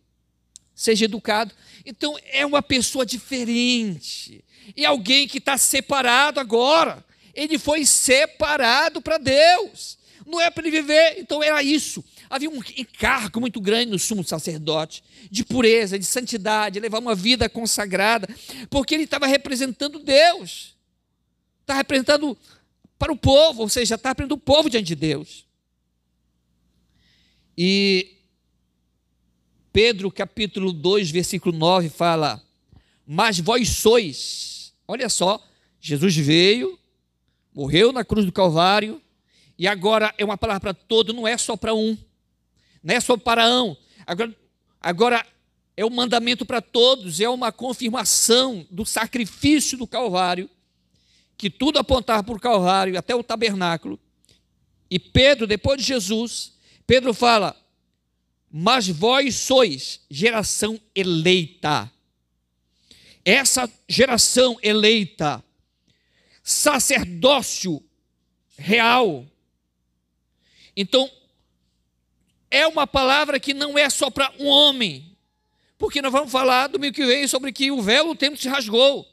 Seja 0.77 1.07
educado. 1.07 1.53
Então 1.85 2.17
é 2.31 2.47
uma 2.47 2.62
pessoa 2.62 3.05
diferente. 3.05 4.45
E 4.77 4.85
alguém 4.85 5.27
que 5.27 5.39
está 5.39 5.59
separado 5.59 6.39
agora. 6.39 7.05
Ele 7.35 7.59
foi 7.59 7.85
separado 7.85 9.01
para 9.01 9.19
Deus. 9.19 9.99
Não 10.27 10.41
é 10.41 10.51
para 10.51 10.67
ele 10.67 10.83
viver. 10.83 11.17
Então 11.19 11.43
era 11.43 11.62
isso. 11.62 12.05
Havia 12.29 12.51
um 12.51 12.61
encargo 12.77 13.41
muito 13.41 13.61
grande 13.61 13.91
no 13.91 13.99
sumo 13.99 14.25
sacerdote, 14.25 15.03
de 15.31 15.45
pureza, 15.45 15.99
de 15.99 16.05
santidade, 16.05 16.81
levar 16.81 16.99
uma 16.99 17.15
vida 17.15 17.49
consagrada, 17.49 18.29
porque 18.69 18.95
ele 18.95 19.05
estava 19.05 19.27
representando 19.27 20.01
Deus, 20.01 20.77
está 21.61 21.75
representando 21.75 22.37
para 22.99 23.12
o 23.12 23.17
povo, 23.17 23.62
ou 23.62 23.69
seja, 23.69 23.95
está 23.95 24.09
representando 24.09 24.39
o 24.39 24.43
povo 24.43 24.69
diante 24.69 24.87
de 24.87 24.97
Deus. 24.97 25.47
E 27.57 28.15
Pedro, 29.77 30.11
capítulo 30.11 30.73
2, 30.73 31.11
versículo 31.11 31.55
9, 31.55 31.91
fala: 31.91 32.43
Mas 33.07 33.39
vós 33.39 33.69
sois, 33.69 34.73
olha 34.89 35.07
só, 35.11 35.39
Jesus 35.79 36.17
veio, 36.17 36.79
morreu 37.55 37.93
na 37.93 38.03
cruz 38.03 38.25
do 38.25 38.33
Calvário, 38.33 39.03
e 39.59 39.69
agora 39.69 40.15
é 40.17 40.25
uma 40.25 40.39
palavra 40.39 40.61
para 40.61 40.73
todo, 40.73 41.12
não 41.12 41.29
é 41.29 41.37
só 41.37 41.59
para 41.59 41.75
um 41.75 41.95
não 42.83 42.95
é 42.95 43.01
só 43.01 43.19
para 43.19 43.47
um. 43.62 43.77
Agora, 44.07 44.35
agora 44.81 45.27
é 45.77 45.85
um 45.85 45.91
mandamento 45.91 46.47
para 46.47 46.62
todos, 46.62 47.21
é 47.21 47.29
uma 47.29 47.53
confirmação 47.53 48.67
do 48.71 48.87
sacrifício 48.87 49.77
do 49.77 49.87
Calvário, 49.87 50.49
que 51.37 51.51
tudo 51.51 51.79
apontava 51.79 52.23
para 52.23 52.35
o 52.35 52.41
Calvário, 52.41 52.99
até 52.99 53.15
o 53.15 53.23
tabernáculo. 53.23 54.01
E 54.91 54.99
Pedro, 54.99 55.47
depois 55.47 55.83
de 55.83 55.87
Jesus, 55.87 56.55
Pedro 56.87 57.12
fala: 57.12 57.55
Mas 58.59 58.88
vós 58.88 59.35
sois 59.35 60.01
geração 60.11 60.81
eleita. 60.95 61.92
Essa 63.23 63.71
geração 63.87 64.57
eleita, 64.62 65.45
sacerdócio 66.42 67.85
real. 68.57 69.27
Então, 70.75 71.11
é 72.51 72.66
uma 72.66 72.87
palavra 72.87 73.38
que 73.38 73.53
não 73.53 73.77
é 73.77 73.90
só 73.90 74.09
para 74.09 74.33
um 74.38 74.47
homem. 74.47 75.14
Porque 75.77 76.01
nós 76.01 76.11
vamos 76.11 76.33
falar 76.33 76.69
domingo 76.69 76.95
que 76.95 77.05
vem 77.05 77.29
sobre 77.29 77.53
que 77.53 77.71
o 77.71 77.83
véu 77.83 78.07
do 78.07 78.14
templo 78.14 78.40
se 78.40 78.49
rasgou. 78.49 79.07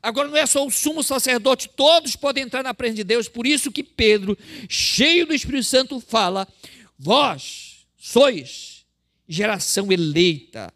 Agora 0.00 0.28
não 0.28 0.36
é 0.36 0.46
só 0.46 0.64
o 0.64 0.70
sumo 0.70 1.02
sacerdote, 1.02 1.68
todos 1.70 2.14
podem 2.14 2.44
entrar 2.44 2.62
na 2.62 2.72
presença 2.72 2.98
de 2.98 3.04
Deus. 3.04 3.28
Por 3.28 3.48
isso 3.48 3.72
que 3.72 3.82
Pedro, 3.82 4.38
cheio 4.68 5.26
do 5.26 5.34
Espírito 5.34 5.64
Santo, 5.64 5.98
fala: 5.98 6.46
Vós 6.96 7.84
sois 7.96 8.75
geração 9.28 9.90
eleita, 9.90 10.72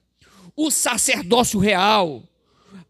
o 0.57 0.71
sacerdócio 0.71 1.59
real, 1.59 2.23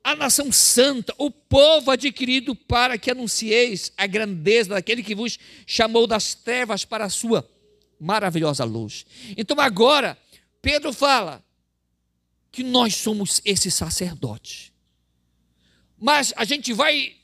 a 0.03 0.17
nação 0.17 0.51
santa, 0.51 1.15
o 1.19 1.31
povo 1.31 1.91
adquirido 1.91 2.55
para 2.55 2.97
que 2.97 3.11
anuncieis 3.11 3.93
a 3.97 4.07
grandeza 4.07 4.71
daquele 4.71 5.03
que 5.03 5.15
vos 5.15 5.39
chamou 5.67 6.07
das 6.07 6.35
trevas 6.35 6.85
para 6.85 7.05
a 7.05 7.11
sua 7.11 7.49
maravilhosa 7.99 8.65
luz. 8.65 9.05
Então 9.37 9.61
agora, 9.61 10.17
Pedro 10.63 10.93
fala 10.93 11.45
que 12.51 12.63
nós 12.63 12.97
somos 12.97 13.41
esse 13.45 13.71
sacerdote. 13.71 14.73
Mas 15.99 16.33
a 16.37 16.45
gente 16.45 16.73
vai 16.73 17.15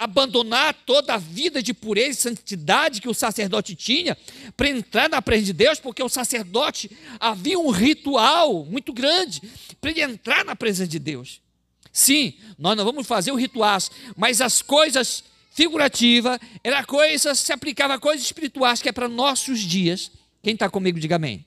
abandonar 0.00 0.72
toda 0.86 1.12
a 1.12 1.18
vida 1.18 1.62
de 1.62 1.74
pureza 1.74 2.10
e 2.10 2.22
santidade 2.22 3.02
que 3.02 3.08
o 3.08 3.12
sacerdote 3.12 3.74
tinha 3.74 4.16
para 4.56 4.70
entrar 4.70 5.10
na 5.10 5.20
presença 5.20 5.46
de 5.46 5.52
Deus, 5.52 5.78
porque 5.78 6.02
o 6.02 6.08
sacerdote 6.08 6.90
havia 7.20 7.58
um 7.58 7.68
ritual 7.68 8.64
muito 8.64 8.94
grande 8.94 9.42
para 9.78 9.90
ele 9.90 10.00
entrar 10.00 10.42
na 10.42 10.56
presença 10.56 10.88
de 10.88 10.98
Deus. 10.98 11.42
Sim, 11.92 12.32
nós 12.58 12.74
não 12.78 12.84
vamos 12.84 13.06
fazer 13.06 13.30
o 13.30 13.34
rituais, 13.34 13.90
mas 14.16 14.40
as 14.40 14.62
coisas 14.62 15.22
figurativa, 15.52 16.40
era 16.64 16.82
coisa, 16.82 17.34
se 17.34 17.52
aplicava 17.52 17.94
a 17.94 17.98
coisas 17.98 18.24
espirituais, 18.24 18.80
que 18.80 18.88
é 18.88 18.92
para 18.92 19.06
nossos 19.06 19.60
dias. 19.60 20.10
Quem 20.42 20.54
está 20.54 20.70
comigo, 20.70 20.98
diga 20.98 21.16
amém. 21.16 21.44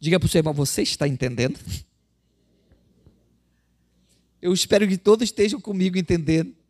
Diga 0.00 0.18
para 0.18 0.26
o 0.26 0.30
seu 0.30 0.38
irmão, 0.38 0.54
você 0.54 0.80
está 0.80 1.06
entendendo? 1.06 1.60
Eu 4.40 4.54
espero 4.54 4.88
que 4.88 4.96
todos 4.96 5.24
estejam 5.24 5.60
comigo 5.60 5.98
entendendo. 5.98 6.61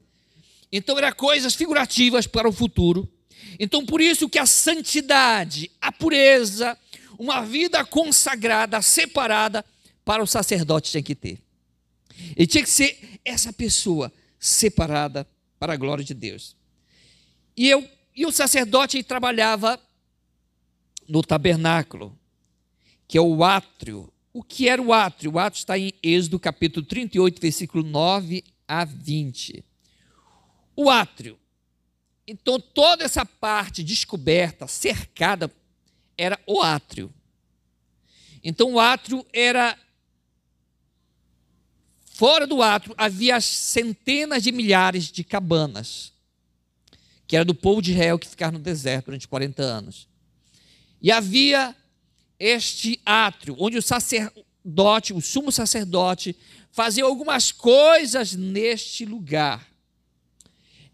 Então, 0.73 0.97
eram 0.97 1.13
coisas 1.13 1.55
figurativas 1.55 2.27
para 2.27 2.49
o 2.49 2.53
futuro. 2.53 3.07
Então, 3.59 3.85
por 3.85 4.01
isso 4.01 4.29
que 4.29 4.39
a 4.39 4.47
santidade, 4.47 5.71
a 5.81 5.93
pureza, 5.93 6.77
uma 7.19 7.43
vida 7.43 7.85
consagrada, 7.85 8.81
separada, 8.81 9.65
para 10.05 10.23
o 10.23 10.27
sacerdote 10.27 10.91
tinha 10.91 11.03
que 11.03 11.15
ter. 11.15 11.39
Ele 12.37 12.47
tinha 12.47 12.65
que 12.65 12.71
ser 12.71 13.21
essa 13.25 13.53
pessoa 13.53 14.13
separada 14.39 15.27
para 15.59 15.75
a 15.75 15.77
glória 15.77 16.05
de 16.05 16.15
Deus. 16.15 16.57
E, 17.57 17.69
eu, 17.69 17.89
e 18.17 18.27
o 18.27 18.33
sacerdote 18.33 19.03
trabalhava 19.03 19.79
no 21.07 21.23
tabernáculo, 21.23 22.19
que 23.07 23.19
é 23.19 23.21
o 23.21 23.45
átrio. 23.45 24.13
O 24.33 24.43
que 24.43 24.69
era 24.69 24.81
o 24.81 24.93
átrio? 24.93 25.33
O 25.33 25.39
átrio 25.39 25.61
está 25.61 25.79
em 25.79 25.93
Êxodo 26.03 26.41
capítulo 26.41 26.85
38, 26.87 27.41
versículo 27.41 27.85
9 27.85 28.43
a 28.67 28.85
20. 28.85 29.63
O 30.77 30.91
átrio. 30.91 31.39
Então, 32.27 32.59
toda 32.59 33.05
essa 33.05 33.27
parte 33.27 33.83
descoberta, 33.83 34.67
cercada, 34.67 35.53
era 36.17 36.39
o 36.47 36.63
átrio. 36.63 37.13
Então, 38.43 38.75
o 38.75 38.81
átrio 38.81 39.27
era 39.33 39.77
Fora 42.23 42.47
do 42.47 42.63
átrio 42.63 42.95
havia 42.99 43.41
centenas 43.41 44.43
de 44.43 44.53
milhares 44.53 45.11
de 45.11 45.25
cabanas, 45.25 46.13
que 47.27 47.35
era 47.35 47.45
do 47.45 47.55
povo 47.55 47.81
de 47.81 47.93
Israel 47.93 48.19
que 48.19 48.29
ficava 48.29 48.53
no 48.53 48.59
deserto 48.59 49.07
durante 49.07 49.27
40 49.27 49.63
anos. 49.63 50.07
E 51.01 51.11
havia 51.11 51.75
este 52.39 53.01
átrio, 53.05 53.57
onde 53.59 53.79
o 53.79 53.83
sacerdote, 53.83 55.15
o 55.15 55.23
sumo 55.23 55.51
sacerdote, 55.51 56.37
fazia 56.71 57.03
algumas 57.03 57.51
coisas 57.51 58.35
neste 58.35 59.07
lugar. 59.07 59.72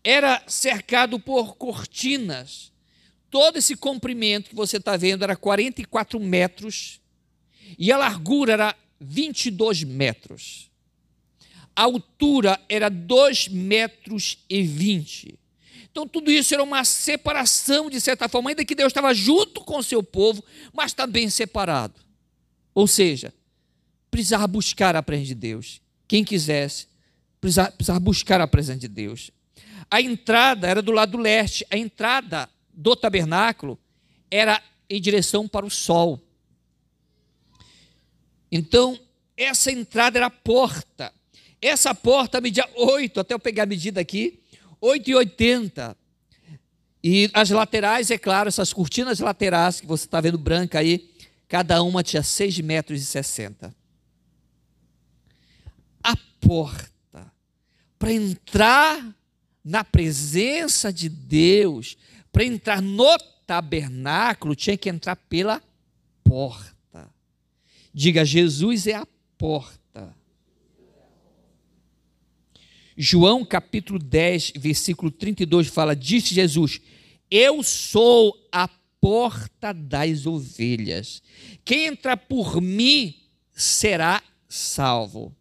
Era 0.02 0.42
cercado 0.46 1.18
por 1.18 1.56
cortinas. 1.56 2.72
Todo 3.30 3.58
esse 3.58 3.76
comprimento 3.76 4.50
que 4.50 4.56
você 4.56 4.78
está 4.78 4.96
vendo 4.96 5.22
era 5.22 5.36
44 5.36 6.18
metros 6.18 7.00
e 7.78 7.92
a 7.92 7.98
largura 7.98 8.52
era 8.54 8.76
22 9.00 9.84
metros 9.84 10.68
a 11.78 11.82
altura 11.82 12.60
era 12.68 12.88
2 12.88 13.50
metros 13.50 14.38
e 14.50 14.64
20. 14.64 15.38
Então 15.88 16.08
tudo 16.08 16.28
isso 16.28 16.52
era 16.52 16.60
uma 16.60 16.84
separação, 16.84 17.88
de 17.88 18.00
certa 18.00 18.28
forma, 18.28 18.50
ainda 18.50 18.64
que 18.64 18.74
Deus 18.74 18.90
estava 18.90 19.14
junto 19.14 19.60
com 19.60 19.78
o 19.78 19.82
seu 19.82 20.02
povo, 20.02 20.42
mas 20.72 20.92
também 20.92 21.30
separado. 21.30 21.94
Ou 22.74 22.88
seja, 22.88 23.32
precisava 24.10 24.48
buscar 24.48 24.96
a 24.96 25.02
presença 25.04 25.28
de 25.28 25.34
Deus. 25.36 25.80
Quem 26.08 26.24
quisesse, 26.24 26.88
precisava, 27.40 28.00
buscar 28.00 28.40
a 28.40 28.48
presença 28.48 28.80
de 28.80 28.88
Deus. 28.88 29.30
A 29.90 30.00
entrada 30.00 30.66
era 30.66 30.82
do 30.82 30.92
lado 30.92 31.16
leste, 31.16 31.66
a 31.70 31.76
entrada 31.76 32.48
do 32.72 32.94
tabernáculo 32.94 33.78
era 34.30 34.62
em 34.88 35.00
direção 35.00 35.48
para 35.48 35.64
o 35.64 35.70
sol. 35.70 36.20
Então, 38.50 38.98
essa 39.36 39.70
entrada 39.70 40.18
era 40.18 40.26
a 40.26 40.30
porta. 40.30 41.12
Essa 41.60 41.94
porta 41.94 42.40
media 42.40 42.68
8, 42.74 43.20
até 43.20 43.34
eu 43.34 43.38
pegar 43.38 43.64
a 43.64 43.66
medida 43.66 44.00
aqui, 44.00 44.40
8,80. 44.80 45.96
E 47.02 47.30
as 47.32 47.50
laterais, 47.50 48.10
é 48.10 48.18
claro, 48.18 48.48
essas 48.48 48.72
cortinas 48.72 49.20
laterais 49.20 49.80
que 49.80 49.86
você 49.86 50.04
está 50.04 50.20
vendo 50.20 50.38
branca 50.38 50.78
aí, 50.78 51.10
cada 51.48 51.82
uma 51.82 52.02
tinha 52.02 52.22
6 52.22 52.60
metros 52.60 53.00
e 53.00 53.04
60. 53.04 53.74
A 56.02 56.16
porta, 56.40 57.32
para 57.98 58.12
entrar 58.12 59.17
na 59.68 59.84
presença 59.84 60.90
de 60.90 61.10
Deus, 61.10 61.98
para 62.32 62.42
entrar 62.42 62.80
no 62.80 63.18
tabernáculo, 63.46 64.56
tinha 64.56 64.78
que 64.78 64.88
entrar 64.88 65.14
pela 65.14 65.62
porta. 66.24 67.12
Diga, 67.92 68.24
Jesus 68.24 68.86
é 68.86 68.94
a 68.94 69.06
porta. 69.36 70.16
João 72.96 73.44
capítulo 73.44 73.98
10, 73.98 74.54
versículo 74.56 75.10
32 75.10 75.68
fala: 75.68 75.94
Disse 75.94 76.34
Jesus: 76.34 76.80
Eu 77.30 77.62
sou 77.62 78.48
a 78.50 78.68
porta 78.98 79.74
das 79.74 80.24
ovelhas. 80.24 81.22
Quem 81.62 81.84
entrar 81.84 82.16
por 82.16 82.62
mim 82.62 83.14
será 83.52 84.22
salvo. 84.48 85.36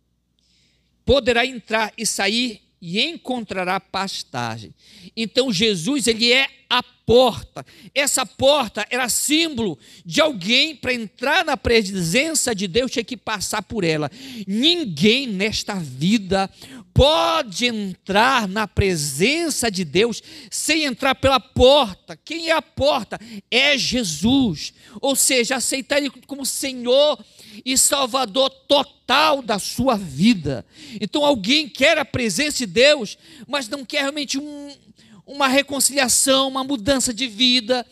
Poderá 1.06 1.46
entrar 1.46 1.94
e 1.98 2.06
sair 2.06 2.67
e 2.82 3.02
encontrará 3.02 3.80
pastagem. 3.80 4.74
Então 5.16 5.52
Jesus, 5.52 6.08
ele 6.08 6.32
é 6.32 6.48
a 6.70 6.84
porta. 6.84 7.66
Essa 7.96 8.26
porta 8.26 8.86
era 8.90 9.08
símbolo 9.08 9.80
de 10.06 10.20
alguém 10.20 10.76
para 10.76 10.94
entrar 10.94 11.46
na 11.46 11.56
presença 11.56 12.54
de 12.54 12.68
Deus 12.68 12.92
tinha 12.92 13.04
que 13.04 13.16
passar 13.16 13.62
por 13.62 13.84
ela. 13.84 14.12
Ninguém 14.46 15.28
nesta 15.28 15.76
vida 15.76 16.50
pode 16.98 17.68
entrar 17.68 18.48
na 18.48 18.68
presença 18.68 19.70
de 19.70 19.86
Deus 19.86 20.20
sem 20.50 20.86
entrar 20.86 21.14
pela 21.14 21.40
porta. 21.40 22.18
Quem 22.18 22.50
é 22.50 22.54
a 22.54 22.62
porta? 22.62 23.20
É 23.52 23.78
Jesus. 23.78 24.74
Ou 25.00 25.16
seja, 25.16 25.58
aceitar 25.58 26.00
Ele 26.00 26.10
como 26.26 26.44
Senhor 26.44 27.24
e 27.64 27.78
Salvador 27.78 28.50
total 28.68 29.44
da 29.44 29.60
sua 29.60 29.96
vida. 29.96 30.66
Então, 31.00 31.24
alguém 31.24 31.70
quer 31.70 32.00
a 32.00 32.06
presença 32.06 32.58
de 32.58 32.66
Deus, 32.66 33.16
mas 33.48 33.70
não 33.70 33.86
quer 33.86 34.02
realmente 34.02 34.40
um, 34.40 34.76
uma 35.24 35.48
reconciliação, 35.48 36.48
uma 36.48 36.64
mudança 36.64 37.14
de 37.14 37.28
vida 37.28 37.86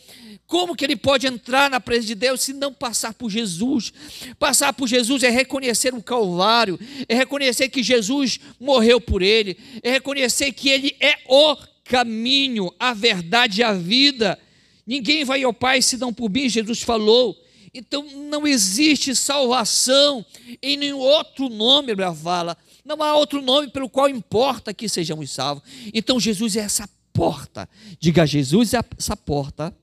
como 0.47 0.75
que 0.75 0.85
ele 0.85 0.95
pode 0.95 1.25
entrar 1.25 1.69
na 1.69 1.79
presença 1.79 2.07
de 2.07 2.15
Deus 2.15 2.41
se 2.41 2.53
não 2.53 2.71
passar 2.71 3.13
por 3.13 3.29
Jesus? 3.29 3.91
Passar 4.37 4.73
por 4.73 4.87
Jesus 4.87 5.23
é 5.23 5.29
reconhecer 5.29 5.93
o 5.93 6.03
Calvário, 6.03 6.79
é 7.09 7.15
reconhecer 7.15 7.69
que 7.69 7.81
Jesus 7.81 8.39
morreu 8.59 9.01
por 9.01 9.21
ele, 9.21 9.57
é 9.81 9.91
reconhecer 9.91 10.51
que 10.51 10.69
ele 10.69 10.95
é 10.99 11.17
o 11.27 11.57
caminho, 11.83 12.71
a 12.79 12.93
verdade 12.93 13.61
e 13.61 13.63
a 13.63 13.73
vida. 13.73 14.37
Ninguém 14.85 15.25
vai 15.25 15.43
ao 15.43 15.53
Pai 15.53 15.81
senão 15.81 16.13
por 16.13 16.29
mim, 16.29 16.47
Jesus 16.47 16.81
falou. 16.81 17.35
Então 17.73 18.05
não 18.29 18.45
existe 18.47 19.15
salvação 19.15 20.23
em 20.61 20.77
nenhum 20.77 20.99
outro 20.99 21.49
nome, 21.49 21.91
a 21.91 22.13
fala. 22.13 22.55
Não 22.85 23.01
há 23.01 23.15
outro 23.15 23.41
nome 23.41 23.69
pelo 23.69 23.89
qual 23.89 24.07
importa 24.07 24.73
que 24.75 24.87
sejamos 24.87 25.31
salvos. 25.31 25.63
Então 25.91 26.19
Jesus 26.19 26.55
é 26.55 26.59
essa 26.59 26.87
porta. 27.11 27.67
Diga, 27.99 28.27
Jesus 28.27 28.75
é 28.75 28.79
essa 28.97 29.17
porta 29.17 29.75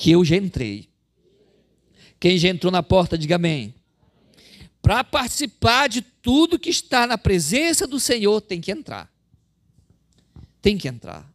que 0.00 0.12
eu 0.12 0.24
já 0.24 0.34
entrei. 0.34 0.88
Quem 2.18 2.38
já 2.38 2.48
entrou 2.48 2.72
na 2.72 2.82
porta, 2.82 3.18
diga 3.18 3.34
amém. 3.34 3.74
Para 4.80 5.04
participar 5.04 5.90
de 5.90 6.00
tudo 6.00 6.58
que 6.58 6.70
está 6.70 7.06
na 7.06 7.18
presença 7.18 7.86
do 7.86 8.00
Senhor, 8.00 8.40
tem 8.40 8.62
que 8.62 8.72
entrar. 8.72 9.12
Tem 10.62 10.78
que 10.78 10.88
entrar. 10.88 11.30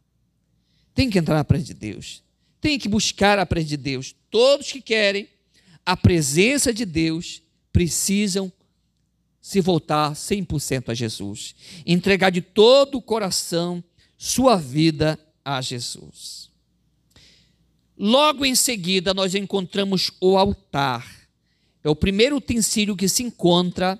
Tem 0.92 1.08
que 1.08 1.16
entrar 1.16 1.36
na 1.36 1.44
presença 1.44 1.74
de 1.74 1.78
Deus. 1.78 2.24
Tem 2.60 2.76
que 2.76 2.88
buscar 2.88 3.38
a 3.38 3.46
presença 3.46 3.68
de 3.68 3.76
Deus. 3.76 4.16
Todos 4.32 4.72
que 4.72 4.80
querem 4.80 5.28
a 5.84 5.96
presença 5.96 6.74
de 6.74 6.84
Deus 6.84 7.40
precisam 7.72 8.52
se 9.40 9.60
voltar 9.60 10.10
100% 10.10 10.88
a 10.88 10.94
Jesus. 10.94 11.54
Entregar 11.86 12.30
de 12.30 12.40
todo 12.40 12.98
o 12.98 13.02
coração 13.02 13.82
sua 14.18 14.56
vida 14.56 15.16
a 15.44 15.60
Jesus. 15.60 16.45
Logo 17.98 18.44
em 18.44 18.54
seguida, 18.54 19.14
nós 19.14 19.34
encontramos 19.34 20.10
o 20.20 20.36
altar. 20.36 21.10
É 21.82 21.88
o 21.88 21.96
primeiro 21.96 22.36
utensílio 22.36 22.94
que 22.94 23.08
se 23.08 23.22
encontra 23.22 23.98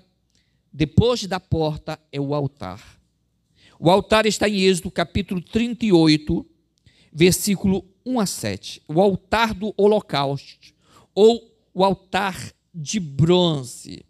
depois 0.71 1.25
da 1.25 1.39
porta 1.39 1.99
é 2.11 2.19
o 2.19 2.35
altar. 2.35 2.99
O 3.79 3.89
altar 3.89 4.27
está 4.27 4.47
em 4.47 4.61
Êxodo 4.61 4.91
capítulo 4.91 5.41
38, 5.41 6.45
versículo 7.11 7.83
1 8.05 8.19
a 8.19 8.25
7. 8.27 8.83
O 8.87 9.01
altar 9.01 9.55
do 9.55 9.73
holocausto 9.75 10.75
ou 11.15 11.51
o 11.73 11.83
altar 11.83 12.53
de 12.73 12.99
bronze. 12.99 14.05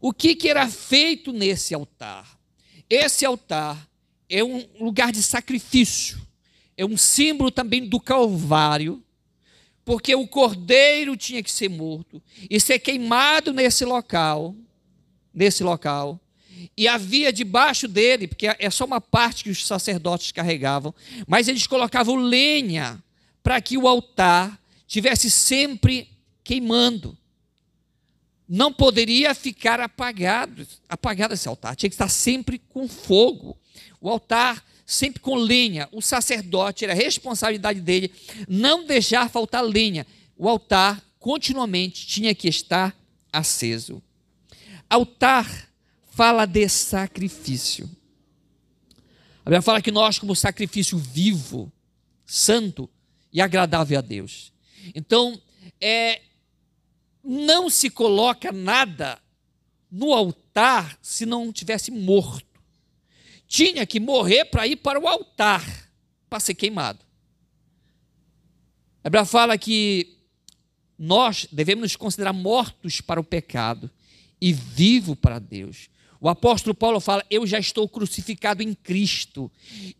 O 0.00 0.12
que, 0.12 0.34
que 0.34 0.48
era 0.48 0.66
feito 0.68 1.32
nesse 1.32 1.74
altar? 1.74 2.38
Esse 2.88 3.26
altar 3.26 3.86
é 4.30 4.42
um 4.42 4.66
lugar 4.80 5.12
de 5.12 5.22
sacrifício 5.22 6.26
é 6.76 6.84
um 6.84 6.96
símbolo 6.96 7.50
também 7.50 7.88
do 7.88 7.98
Calvário, 7.98 9.02
porque 9.84 10.14
o 10.14 10.26
cordeiro 10.26 11.16
tinha 11.16 11.42
que 11.42 11.50
ser 11.50 11.68
morto 11.68 12.22
e 12.50 12.60
ser 12.60 12.78
queimado 12.80 13.52
nesse 13.52 13.84
local, 13.84 14.54
nesse 15.32 15.62
local. 15.62 16.20
E 16.76 16.88
havia 16.88 17.32
debaixo 17.32 17.86
dele, 17.86 18.26
porque 18.26 18.46
é 18.58 18.70
só 18.70 18.84
uma 18.84 19.00
parte 19.00 19.44
que 19.44 19.50
os 19.50 19.66
sacerdotes 19.66 20.32
carregavam, 20.32 20.94
mas 21.26 21.48
eles 21.48 21.66
colocavam 21.66 22.16
lenha 22.16 23.02
para 23.42 23.60
que 23.60 23.78
o 23.78 23.86
altar 23.86 24.60
tivesse 24.86 25.30
sempre 25.30 26.08
queimando. 26.42 27.16
Não 28.48 28.72
poderia 28.72 29.34
ficar 29.34 29.80
apagado, 29.80 30.66
apagado 30.88 31.34
esse 31.34 31.48
altar, 31.48 31.76
tinha 31.76 31.90
que 31.90 31.94
estar 31.94 32.08
sempre 32.08 32.58
com 32.58 32.88
fogo. 32.88 33.56
O 34.00 34.08
altar 34.08 34.64
sempre 34.86 35.20
com 35.20 35.34
lenha. 35.34 35.88
O 35.90 36.00
sacerdote, 36.00 36.84
era 36.84 36.94
responsabilidade 36.94 37.80
dele 37.80 38.12
não 38.48 38.86
deixar 38.86 39.28
faltar 39.28 39.64
lenha. 39.64 40.06
O 40.38 40.48
altar 40.48 41.02
continuamente 41.18 42.06
tinha 42.06 42.34
que 42.34 42.48
estar 42.48 42.96
aceso. 43.32 44.00
Altar 44.88 45.68
fala 46.12 46.46
de 46.46 46.68
sacrifício. 46.68 47.90
A 49.40 49.50
Bíblia 49.50 49.62
fala 49.62 49.82
que 49.82 49.90
nós, 49.90 50.18
como 50.18 50.34
sacrifício 50.34 50.96
vivo, 50.96 51.70
santo 52.24 52.88
e 53.32 53.40
agradável 53.40 53.98
a 53.98 54.00
Deus. 54.00 54.52
Então, 54.94 55.40
é, 55.80 56.22
não 57.22 57.68
se 57.68 57.90
coloca 57.90 58.52
nada 58.52 59.18
no 59.90 60.12
altar 60.12 60.98
se 61.02 61.26
não 61.26 61.52
tivesse 61.52 61.90
morto 61.90 62.45
tinha 63.46 63.86
que 63.86 64.00
morrer 64.00 64.46
para 64.46 64.66
ir 64.66 64.76
para 64.76 64.98
o 64.98 65.06
altar, 65.06 65.64
para 66.28 66.40
ser 66.40 66.54
queimado. 66.54 67.00
A 69.04 69.24
fala 69.24 69.56
que 69.56 70.16
nós 70.98 71.46
devemos 71.52 71.82
nos 71.82 71.96
considerar 71.96 72.32
mortos 72.32 73.00
para 73.00 73.20
o 73.20 73.24
pecado 73.24 73.90
e 74.40 74.52
vivo 74.52 75.14
para 75.14 75.38
Deus. 75.38 75.88
O 76.20 76.28
apóstolo 76.28 76.74
Paulo 76.74 76.98
fala: 76.98 77.24
Eu 77.30 77.46
já 77.46 77.58
estou 77.58 77.88
crucificado 77.88 78.62
em 78.62 78.74
Cristo, 78.74 79.50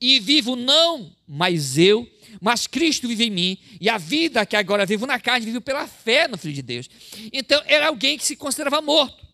e 0.01 0.19
vivo 0.19 0.57
não 0.57 1.15
mais 1.27 1.77
eu, 1.77 2.09
mas 2.41 2.67
Cristo 2.67 3.07
vive 3.07 3.25
em 3.27 3.31
mim, 3.31 3.59
e 3.81 3.89
a 3.89 3.99
vida 3.99 4.45
que 4.47 4.57
agora 4.57 4.87
vivo 4.87 5.07
na 5.07 5.21
carne, 5.21 5.47
vivo 5.47 5.61
pela 5.61 5.87
fé 5.87 6.27
no 6.27 6.39
Filho 6.39 6.55
de 6.55 6.63
Deus. 6.63 6.89
Então, 7.33 7.63
era 7.67 7.89
alguém 7.89 8.17
que 8.17 8.25
se 8.25 8.37
considerava 8.37 8.81
morto. 8.81 9.26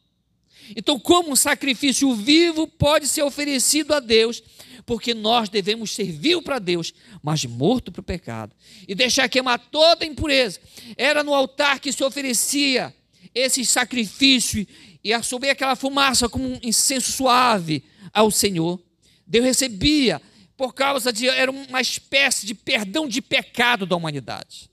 Então, 0.76 0.98
como 0.98 1.32
um 1.32 1.36
sacrifício 1.36 2.14
vivo 2.14 2.66
pode 2.66 3.06
ser 3.08 3.22
oferecido 3.22 3.94
a 3.94 4.00
Deus, 4.00 4.42
porque 4.84 5.14
nós 5.14 5.48
devemos 5.48 5.94
ser 5.94 6.10
vivo 6.10 6.42
para 6.42 6.58
Deus, 6.58 6.92
mas 7.22 7.44
morto 7.44 7.92
para 7.92 8.00
o 8.00 8.04
pecado, 8.04 8.54
e 8.86 8.94
deixar 8.94 9.28
queimar 9.28 9.58
toda 9.58 10.04
a 10.04 10.08
impureza. 10.08 10.60
Era 10.96 11.22
no 11.22 11.34
altar 11.34 11.80
que 11.80 11.92
se 11.92 12.02
oferecia 12.02 12.94
esse 13.34 13.64
sacrifício 13.64 14.66
e 15.02 15.12
a 15.12 15.22
subir 15.22 15.50
aquela 15.50 15.76
fumaça 15.76 16.28
como 16.28 16.46
um 16.46 16.58
incenso 16.62 17.12
suave 17.12 17.82
ao 18.12 18.30
Senhor. 18.30 18.80
Deus 19.26 19.44
recebia 19.44 20.20
por 20.56 20.74
causa 20.74 21.12
de 21.12 21.28
era 21.28 21.50
uma 21.50 21.80
espécie 21.80 22.46
de 22.46 22.54
perdão 22.54 23.08
de 23.08 23.20
pecado 23.20 23.86
da 23.86 23.96
humanidade. 23.96 24.71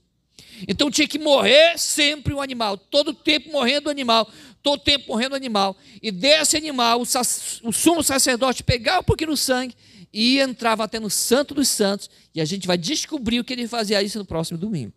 Então 0.68 0.90
tinha 0.90 1.08
que 1.08 1.18
morrer 1.18 1.78
sempre 1.78 2.32
o 2.34 2.40
animal, 2.40 2.76
todo 2.76 3.14
tempo 3.14 3.50
morrendo 3.50 3.86
o 3.88 3.90
animal, 3.90 4.30
todo 4.62 4.80
tempo 4.80 5.08
morrendo 5.08 5.32
o 5.32 5.36
animal. 5.36 5.76
E 6.02 6.10
desse 6.10 6.56
animal, 6.56 7.00
o, 7.00 7.68
o 7.68 7.72
sumo 7.72 8.02
sacerdote 8.02 8.62
pegava 8.62 9.00
um 9.00 9.04
pouquinho 9.04 9.30
do 9.30 9.36
sangue 9.36 9.74
e 10.12 10.38
entrava 10.40 10.84
até 10.84 10.98
no 10.98 11.10
Santo 11.10 11.54
dos 11.54 11.68
Santos. 11.68 12.10
E 12.34 12.40
a 12.40 12.44
gente 12.44 12.66
vai 12.66 12.76
descobrir 12.76 13.40
o 13.40 13.44
que 13.44 13.52
ele 13.52 13.68
fazia 13.68 14.02
isso 14.02 14.18
no 14.18 14.24
próximo 14.24 14.58
domingo. 14.58 14.92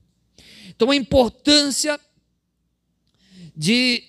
Então 0.69 0.91
a 0.91 0.95
importância 0.95 1.99
de 3.55 4.03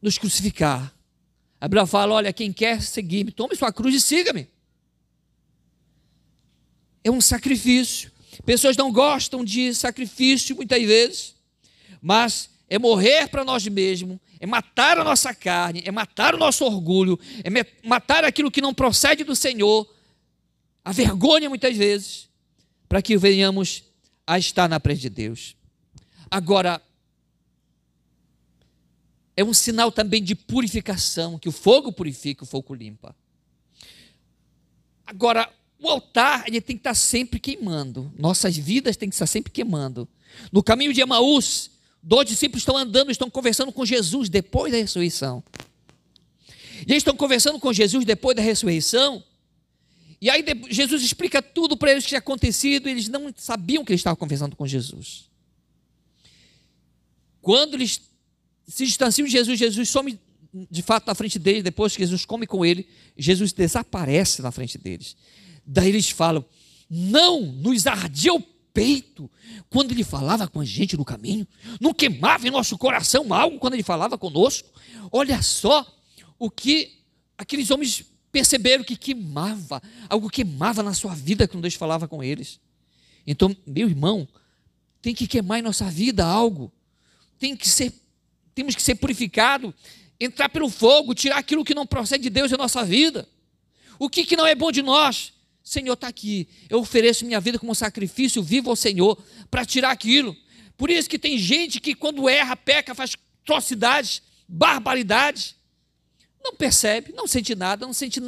nos 0.00 0.18
crucificar. 0.18 0.94
A 1.60 1.68
Bíblia 1.68 1.86
fala: 1.86 2.14
olha, 2.14 2.32
quem 2.32 2.52
quer 2.52 2.80
seguir-me, 2.82 3.30
tome 3.30 3.56
sua 3.56 3.72
cruz 3.72 3.94
e 3.94 4.00
siga-me. 4.00 4.48
É 7.02 7.10
um 7.10 7.20
sacrifício. 7.20 8.10
Pessoas 8.44 8.76
não 8.76 8.92
gostam 8.92 9.44
de 9.44 9.74
sacrifício 9.74 10.54
muitas 10.54 10.82
vezes, 10.82 11.34
mas 12.00 12.50
é 12.68 12.78
morrer 12.78 13.28
para 13.28 13.44
nós 13.44 13.66
mesmos, 13.66 14.18
é 14.40 14.46
matar 14.46 14.98
a 14.98 15.04
nossa 15.04 15.34
carne, 15.34 15.82
é 15.84 15.90
matar 15.90 16.34
o 16.34 16.38
nosso 16.38 16.64
orgulho, 16.64 17.18
é 17.44 17.50
matar 17.86 18.24
aquilo 18.24 18.50
que 18.50 18.60
não 18.60 18.74
procede 18.74 19.24
do 19.24 19.36
Senhor, 19.36 19.88
a 20.84 20.92
vergonha 20.92 21.48
muitas 21.48 21.76
vezes, 21.76 22.28
para 22.88 23.02
que 23.02 23.16
venhamos 23.16 23.84
a 24.26 24.38
estar 24.38 24.68
na 24.68 24.80
presença 24.80 25.02
de 25.02 25.10
Deus. 25.10 25.56
Agora, 26.30 26.82
é 29.36 29.44
um 29.44 29.54
sinal 29.54 29.92
também 29.92 30.22
de 30.22 30.34
purificação, 30.34 31.38
que 31.38 31.48
o 31.48 31.52
fogo 31.52 31.92
purifica, 31.92 32.42
o 32.42 32.46
fogo 32.46 32.74
limpa. 32.74 33.14
Agora, 35.06 35.52
o 35.78 35.88
altar 35.88 36.44
ele 36.46 36.60
tem 36.60 36.76
que 36.76 36.80
estar 36.80 36.94
sempre 36.94 37.38
queimando. 37.38 38.12
Nossas 38.18 38.56
vidas 38.56 38.96
têm 38.96 39.08
que 39.08 39.14
estar 39.14 39.26
sempre 39.26 39.52
queimando. 39.52 40.08
No 40.50 40.62
caminho 40.62 40.92
de 40.92 41.00
Emaús, 41.00 41.70
dois 42.02 42.28
discípulos 42.28 42.62
estão 42.62 42.76
andando, 42.76 43.10
estão 43.10 43.30
conversando 43.30 43.72
com 43.72 43.84
Jesus 43.84 44.28
depois 44.28 44.72
da 44.72 44.78
ressurreição. 44.78 45.42
E 46.86 46.92
eles 46.92 46.98
estão 46.98 47.16
conversando 47.16 47.58
com 47.58 47.72
Jesus 47.72 48.04
depois 48.04 48.36
da 48.36 48.42
ressurreição. 48.42 49.22
E 50.20 50.30
aí 50.30 50.44
Jesus 50.70 51.02
explica 51.02 51.42
tudo 51.42 51.76
para 51.76 51.92
eles 51.92 52.04
que 52.04 52.08
tinha 52.08 52.18
acontecido, 52.18 52.88
e 52.88 52.92
eles 52.92 53.08
não 53.08 53.32
sabiam 53.36 53.84
que 53.84 53.92
eles 53.92 54.00
estavam 54.00 54.16
conversando 54.16 54.56
com 54.56 54.66
Jesus. 54.66 55.28
Quando 57.42 57.74
eles 57.74 58.00
se 58.66 58.86
distanciam 58.86 59.26
de 59.26 59.32
Jesus, 59.32 59.58
Jesus 59.58 59.88
some 59.88 60.18
de 60.70 60.82
fato 60.82 61.06
na 61.06 61.14
frente 61.14 61.38
deles, 61.38 61.62
depois 61.62 61.94
que 61.94 62.02
Jesus 62.02 62.24
come 62.24 62.46
com 62.46 62.64
ele, 62.64 62.88
Jesus 63.16 63.52
desaparece 63.52 64.40
na 64.40 64.50
frente 64.50 64.78
deles. 64.78 65.14
Daí 65.66 65.88
eles 65.88 66.08
falam: 66.10 66.44
Não 66.88 67.42
nos 67.42 67.86
ardia 67.86 68.32
o 68.32 68.40
peito 68.40 69.30
quando 69.70 69.92
ele 69.92 70.04
falava 70.04 70.46
com 70.46 70.60
a 70.60 70.64
gente 70.64 70.96
no 70.96 71.04
caminho, 71.04 71.46
não 71.80 71.94
queimava 71.94 72.46
em 72.46 72.50
nosso 72.50 72.76
coração 72.76 73.32
algo 73.32 73.58
quando 73.58 73.74
ele 73.74 73.82
falava 73.82 74.18
conosco. 74.18 74.68
Olha 75.10 75.40
só 75.42 75.86
o 76.38 76.50
que 76.50 77.00
aqueles 77.38 77.70
homens 77.70 78.04
perceberam 78.30 78.84
que 78.84 78.96
queimava, 78.96 79.82
algo 80.10 80.28
queimava 80.28 80.82
na 80.82 80.92
sua 80.92 81.14
vida 81.14 81.48
quando 81.48 81.62
Deus 81.62 81.74
falava 81.74 82.06
com 82.06 82.22
eles. 82.22 82.60
Então, 83.26 83.56
meu 83.66 83.88
irmão, 83.88 84.28
tem 85.00 85.14
que 85.14 85.26
queimar 85.26 85.58
em 85.58 85.62
nossa 85.62 85.90
vida 85.90 86.24
algo. 86.24 86.70
Tem 87.38 87.56
que 87.56 87.68
ser, 87.68 87.92
temos 88.54 88.74
que 88.74 88.82
ser 88.82 88.96
purificado, 88.96 89.74
entrar 90.20 90.48
pelo 90.48 90.68
fogo, 90.68 91.14
tirar 91.14 91.38
aquilo 91.38 91.64
que 91.64 91.74
não 91.74 91.86
procede 91.86 92.24
de 92.24 92.30
Deus 92.30 92.52
em 92.52 92.56
nossa 92.56 92.84
vida. 92.84 93.28
O 93.98 94.10
que, 94.10 94.24
que 94.26 94.36
não 94.36 94.46
é 94.46 94.54
bom 94.54 94.70
de 94.70 94.82
nós? 94.82 95.32
Senhor 95.68 95.94
está 95.94 96.06
aqui. 96.06 96.48
Eu 96.70 96.78
ofereço 96.78 97.26
minha 97.26 97.40
vida 97.40 97.58
como 97.58 97.74
sacrifício 97.74 98.40
vivo 98.40 98.70
ao 98.70 98.76
Senhor 98.76 99.20
para 99.50 99.64
tirar 99.64 99.90
aquilo. 99.90 100.36
Por 100.76 100.90
isso 100.90 101.10
que 101.10 101.18
tem 101.18 101.36
gente 101.36 101.80
que 101.80 101.92
quando 101.92 102.28
erra, 102.28 102.54
peca, 102.54 102.94
faz 102.94 103.16
atrocidades, 103.42 104.22
barbaridades 104.48 105.56
não 106.40 106.54
percebe, 106.54 107.12
não 107.12 107.26
sente 107.26 107.56
nada, 107.56 107.84
não 107.84 107.92
sente 107.92 108.20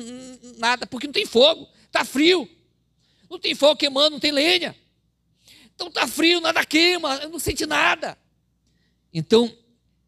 nada, 0.59 0.85
porque 0.85 1.07
não 1.07 1.13
tem 1.13 1.25
fogo, 1.25 1.69
está 1.87 2.05
frio. 2.05 2.51
Não 3.31 3.39
tem 3.39 3.55
fogo 3.55 3.77
queimando, 3.77 4.11
não 4.11 4.19
tem 4.19 4.33
lenha. 4.33 4.75
Então 5.73 5.87
está 5.87 6.09
frio, 6.09 6.41
nada 6.41 6.65
queima, 6.67 7.29
não 7.29 7.39
sente 7.39 7.65
nada. 7.65 8.19
Então, 9.15 9.57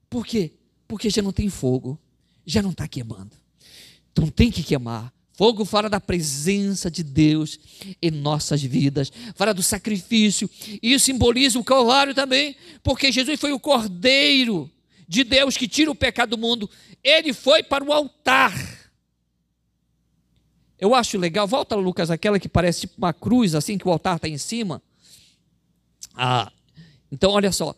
por 0.09 0.27
quê? 0.27 0.53
Porque 0.89 1.09
já 1.09 1.23
não 1.23 1.33
tem 1.33 1.49
fogo, 1.49 1.97
já 2.45 2.61
não 2.61 2.73
está 2.73 2.89
queimando. 2.89 3.37
Então 4.11 4.29
tem 4.29 4.51
que 4.51 4.65
queimar. 4.65 5.15
Fogo 5.41 5.65
fala 5.65 5.89
da 5.89 5.99
presença 5.99 6.91
de 6.91 7.03
Deus 7.03 7.59
em 8.03 8.11
nossas 8.11 8.61
vidas, 8.63 9.11
fala 9.35 9.55
do 9.55 9.63
sacrifício. 9.63 10.51
E 10.83 10.93
isso 10.93 11.07
simboliza 11.07 11.59
o 11.59 11.65
Calvário 11.65 12.15
também, 12.15 12.55
porque 12.83 13.11
Jesus 13.11 13.41
foi 13.41 13.51
o 13.51 13.59
cordeiro 13.59 14.71
de 15.09 15.25
Deus 15.25 15.57
que 15.57 15.67
tira 15.67 15.91
o 15.91 15.95
pecado 15.95 16.37
do 16.37 16.39
mundo, 16.39 16.69
ele 17.03 17.33
foi 17.33 17.63
para 17.63 17.83
o 17.83 17.91
altar. 17.91 18.53
Eu 20.79 20.95
acho 20.95 21.17
legal, 21.17 21.47
volta 21.47 21.75
Lucas, 21.75 22.11
aquela 22.11 22.39
que 22.39 22.47
parece 22.47 22.83
tipo 22.83 22.97
uma 22.99 23.15
cruz, 23.15 23.55
assim, 23.55 23.79
que 23.79 23.89
o 23.89 23.91
altar 23.91 24.17
está 24.17 24.29
em 24.29 24.37
cima. 24.37 24.83
Ah, 26.15 26.53
então 27.11 27.31
olha 27.31 27.51
só. 27.51 27.75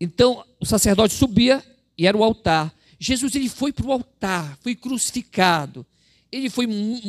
Então 0.00 0.44
o 0.60 0.64
sacerdote 0.64 1.12
subia 1.12 1.60
e 1.98 2.06
era 2.06 2.16
o 2.16 2.22
altar. 2.22 2.72
Jesus 3.00 3.34
ele 3.34 3.48
foi 3.48 3.72
para 3.72 3.84
o 3.84 3.90
altar, 3.90 4.56
foi 4.62 4.76
crucificado, 4.76 5.84
ele 6.34 6.50
foi 6.50 6.66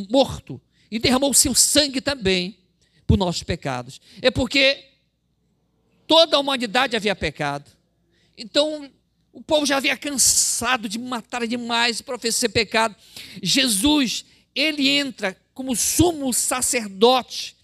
morto 0.09 0.61
e 0.91 0.99
derramou 0.99 1.34
seu 1.34 1.55
sangue 1.55 1.99
também 1.99 2.59
por 3.07 3.17
nossos 3.17 3.43
pecados. 3.43 3.99
É 4.21 4.30
porque 4.30 4.86
toda 6.05 6.38
a 6.38 6.39
humanidade 6.39 6.95
havia 6.95 7.15
pecado. 7.15 7.69
Então 8.38 8.89
o 9.34 9.41
povo 9.41 9.65
já 9.65 9.78
havia 9.78 9.97
cansado 9.97 10.88
de 10.88 10.99
matar 10.99 11.45
demais 11.47 12.01
para 12.01 12.15
oferecer 12.15 12.49
pecado. 12.49 12.95
Jesus, 13.41 14.23
ele 14.53 14.88
entra 14.88 15.36
como 15.53 15.76
sumo 15.76 16.32
sacerdote, 16.32 17.55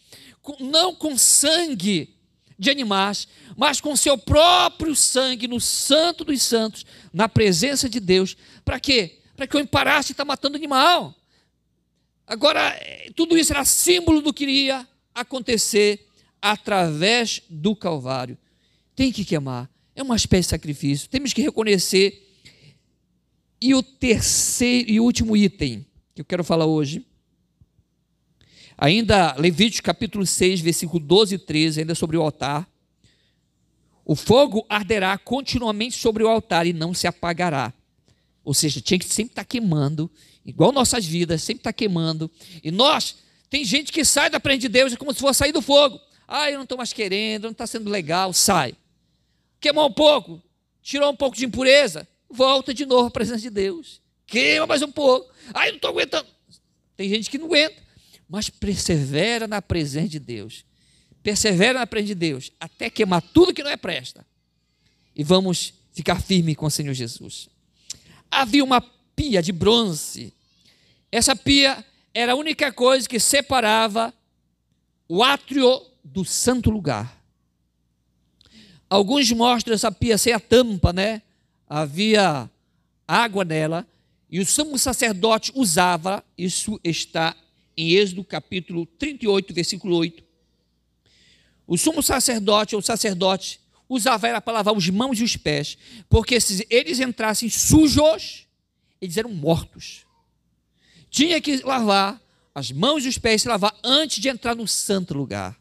não 0.59 0.95
com 0.95 1.17
sangue 1.17 2.15
de 2.57 2.69
animais, 2.69 3.27
mas 3.55 3.79
com 3.79 3.95
seu 3.95 4.17
próprio 4.17 4.95
sangue 4.95 5.47
no 5.47 5.59
Santo 5.59 6.25
dos 6.25 6.41
Santos, 6.41 6.85
na 7.13 7.29
presença 7.29 7.87
de 7.87 7.99
Deus. 7.99 8.35
Para 8.65 8.79
quê? 8.79 9.19
Para 9.35 9.47
que 9.47 9.55
eu 9.55 9.65
parasse 9.67 10.11
estar 10.11 10.25
matando 10.25 10.57
animal. 10.57 11.15
Agora, 12.25 12.73
tudo 13.15 13.37
isso 13.37 13.51
era 13.51 13.65
símbolo 13.65 14.21
do 14.21 14.33
que 14.33 14.43
iria 14.43 14.87
acontecer 15.13 16.07
através 16.41 17.41
do 17.49 17.75
Calvário. 17.75 18.37
Tem 18.95 19.11
que 19.11 19.25
queimar. 19.25 19.69
É 19.95 20.01
uma 20.01 20.15
espécie 20.15 20.47
de 20.47 20.51
sacrifício. 20.51 21.09
Temos 21.09 21.33
que 21.33 21.41
reconhecer. 21.41 22.27
E 23.61 23.75
o 23.75 23.83
terceiro 23.83 24.89
e 24.89 24.99
último 24.99 25.37
item 25.37 25.85
que 26.15 26.21
eu 26.21 26.25
quero 26.25 26.43
falar 26.43 26.65
hoje, 26.65 27.05
ainda 28.77 29.35
Levítico 29.35 29.85
capítulo 29.85 30.25
6, 30.25 30.59
versículo 30.61 30.99
12 30.99 31.35
e 31.35 31.37
13, 31.37 31.79
ainda 31.81 31.95
sobre 31.95 32.17
o 32.17 32.21
altar. 32.21 32.67
O 34.03 34.15
fogo 34.15 34.65
arderá 34.67 35.17
continuamente 35.17 35.97
sobre 35.97 36.23
o 36.23 36.27
altar 36.27 36.65
e 36.65 36.73
não 36.73 36.93
se 36.93 37.07
apagará. 37.07 37.71
Ou 38.43 38.53
seja, 38.53 38.81
tinha 38.81 38.97
que 38.97 39.05
sempre 39.05 39.33
estar 39.33 39.45
queimando, 39.45 40.09
igual 40.45 40.71
nossas 40.71 41.05
vidas, 41.05 41.43
sempre 41.43 41.61
estar 41.61 41.73
queimando. 41.73 42.29
E 42.63 42.71
nós, 42.71 43.17
tem 43.49 43.63
gente 43.65 43.91
que 43.91 44.03
sai 44.05 44.29
da 44.29 44.39
frente 44.39 44.61
de 44.61 44.69
Deus 44.69 44.93
é 44.93 44.95
como 44.95 45.13
se 45.13 45.19
fosse 45.19 45.39
sair 45.39 45.51
do 45.51 45.61
fogo. 45.61 45.99
Ah, 46.27 46.49
eu 46.49 46.55
não 46.55 46.63
estou 46.63 46.77
mais 46.77 46.93
querendo, 46.93 47.43
não 47.43 47.51
está 47.51 47.67
sendo 47.67 47.89
legal, 47.89 48.31
sai 48.33 48.75
queimou 49.61 49.87
um 49.87 49.93
pouco, 49.93 50.41
tirou 50.81 51.11
um 51.11 51.15
pouco 51.15 51.37
de 51.37 51.45
impureza, 51.45 52.07
volta 52.27 52.73
de 52.73 52.85
novo 52.85 53.07
à 53.07 53.11
presença 53.11 53.41
de 53.41 53.51
Deus. 53.51 54.01
Queima 54.25 54.65
mais 54.65 54.81
um 54.81 54.91
pouco. 54.91 55.31
Ai, 55.53 55.69
não 55.69 55.75
estou 55.75 55.91
aguentando. 55.91 56.27
Tem 56.97 57.07
gente 57.07 57.29
que 57.29 57.37
não 57.37 57.45
aguenta, 57.45 57.81
mas 58.27 58.49
persevera 58.49 59.47
na 59.47 59.61
presença 59.61 60.09
de 60.09 60.19
Deus. 60.19 60.65
Persevera 61.21 61.79
na 61.79 61.87
presença 61.87 62.07
de 62.07 62.15
Deus, 62.15 62.51
até 62.59 62.89
queimar 62.89 63.21
tudo 63.21 63.53
que 63.53 63.63
não 63.63 63.69
é 63.69 63.77
presta. 63.77 64.25
E 65.15 65.23
vamos 65.23 65.73
ficar 65.93 66.19
firme 66.19 66.55
com 66.55 66.65
o 66.65 66.71
Senhor 66.71 66.93
Jesus. 66.93 67.47
Havia 68.29 68.63
uma 68.63 68.81
pia 69.15 69.41
de 69.41 69.51
bronze. 69.51 70.33
Essa 71.11 71.35
pia 71.35 71.83
era 72.13 72.33
a 72.33 72.35
única 72.35 72.71
coisa 72.71 73.07
que 73.07 73.19
separava 73.19 74.13
o 75.07 75.23
átrio 75.23 75.81
do 76.03 76.23
santo 76.23 76.69
lugar. 76.69 77.21
Alguns 78.89 79.31
mostram 79.31 79.73
essa 79.73 79.91
pia 79.91 80.17
sem 80.17 80.33
a 80.33 80.39
tampa, 80.39 80.91
né? 80.91 81.21
Havia 81.67 82.49
água 83.07 83.45
nela 83.45 83.87
e 84.29 84.39
o 84.39 84.45
sumo 84.45 84.79
sacerdote 84.79 85.51
usava, 85.55 86.23
isso 86.37 86.79
está 86.83 87.35
em 87.75 87.91
Êxodo 87.91 88.23
capítulo 88.23 88.85
38, 88.85 89.53
versículo 89.53 89.95
8. 89.97 90.23
O 91.67 91.77
sumo 91.77 92.01
sacerdote 92.01 92.75
ou 92.75 92.81
sacerdote 92.81 93.59
usava 93.89 94.27
era 94.27 94.41
para 94.41 94.53
lavar 94.53 94.73
os 94.73 94.89
mãos 94.89 95.19
e 95.19 95.23
os 95.23 95.35
pés, 95.35 95.77
porque 96.09 96.39
se 96.39 96.65
eles 96.69 97.01
entrassem 97.01 97.49
sujos, 97.49 98.47
eles 99.01 99.17
eram 99.17 99.33
mortos. 99.33 100.05
Tinha 101.09 101.41
que 101.41 101.57
lavar 101.57 102.21
as 102.53 102.71
mãos 102.71 103.03
e 103.03 103.07
os 103.09 103.17
pés, 103.17 103.41
se 103.41 103.47
lavar 103.47 103.75
antes 103.83 104.21
de 104.21 104.29
entrar 104.29 104.55
no 104.55 104.67
santo 104.67 105.13
lugar. 105.13 105.57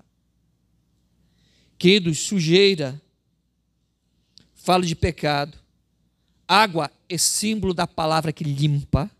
Queridos, 1.78 2.18
sujeira 2.18 3.00
falo 4.54 4.84
de 4.84 4.94
pecado. 4.94 5.58
Água 6.46 6.90
é 7.08 7.16
símbolo 7.16 7.72
da 7.72 7.86
palavra 7.86 8.32
que 8.32 8.44
limpa. 8.44 9.10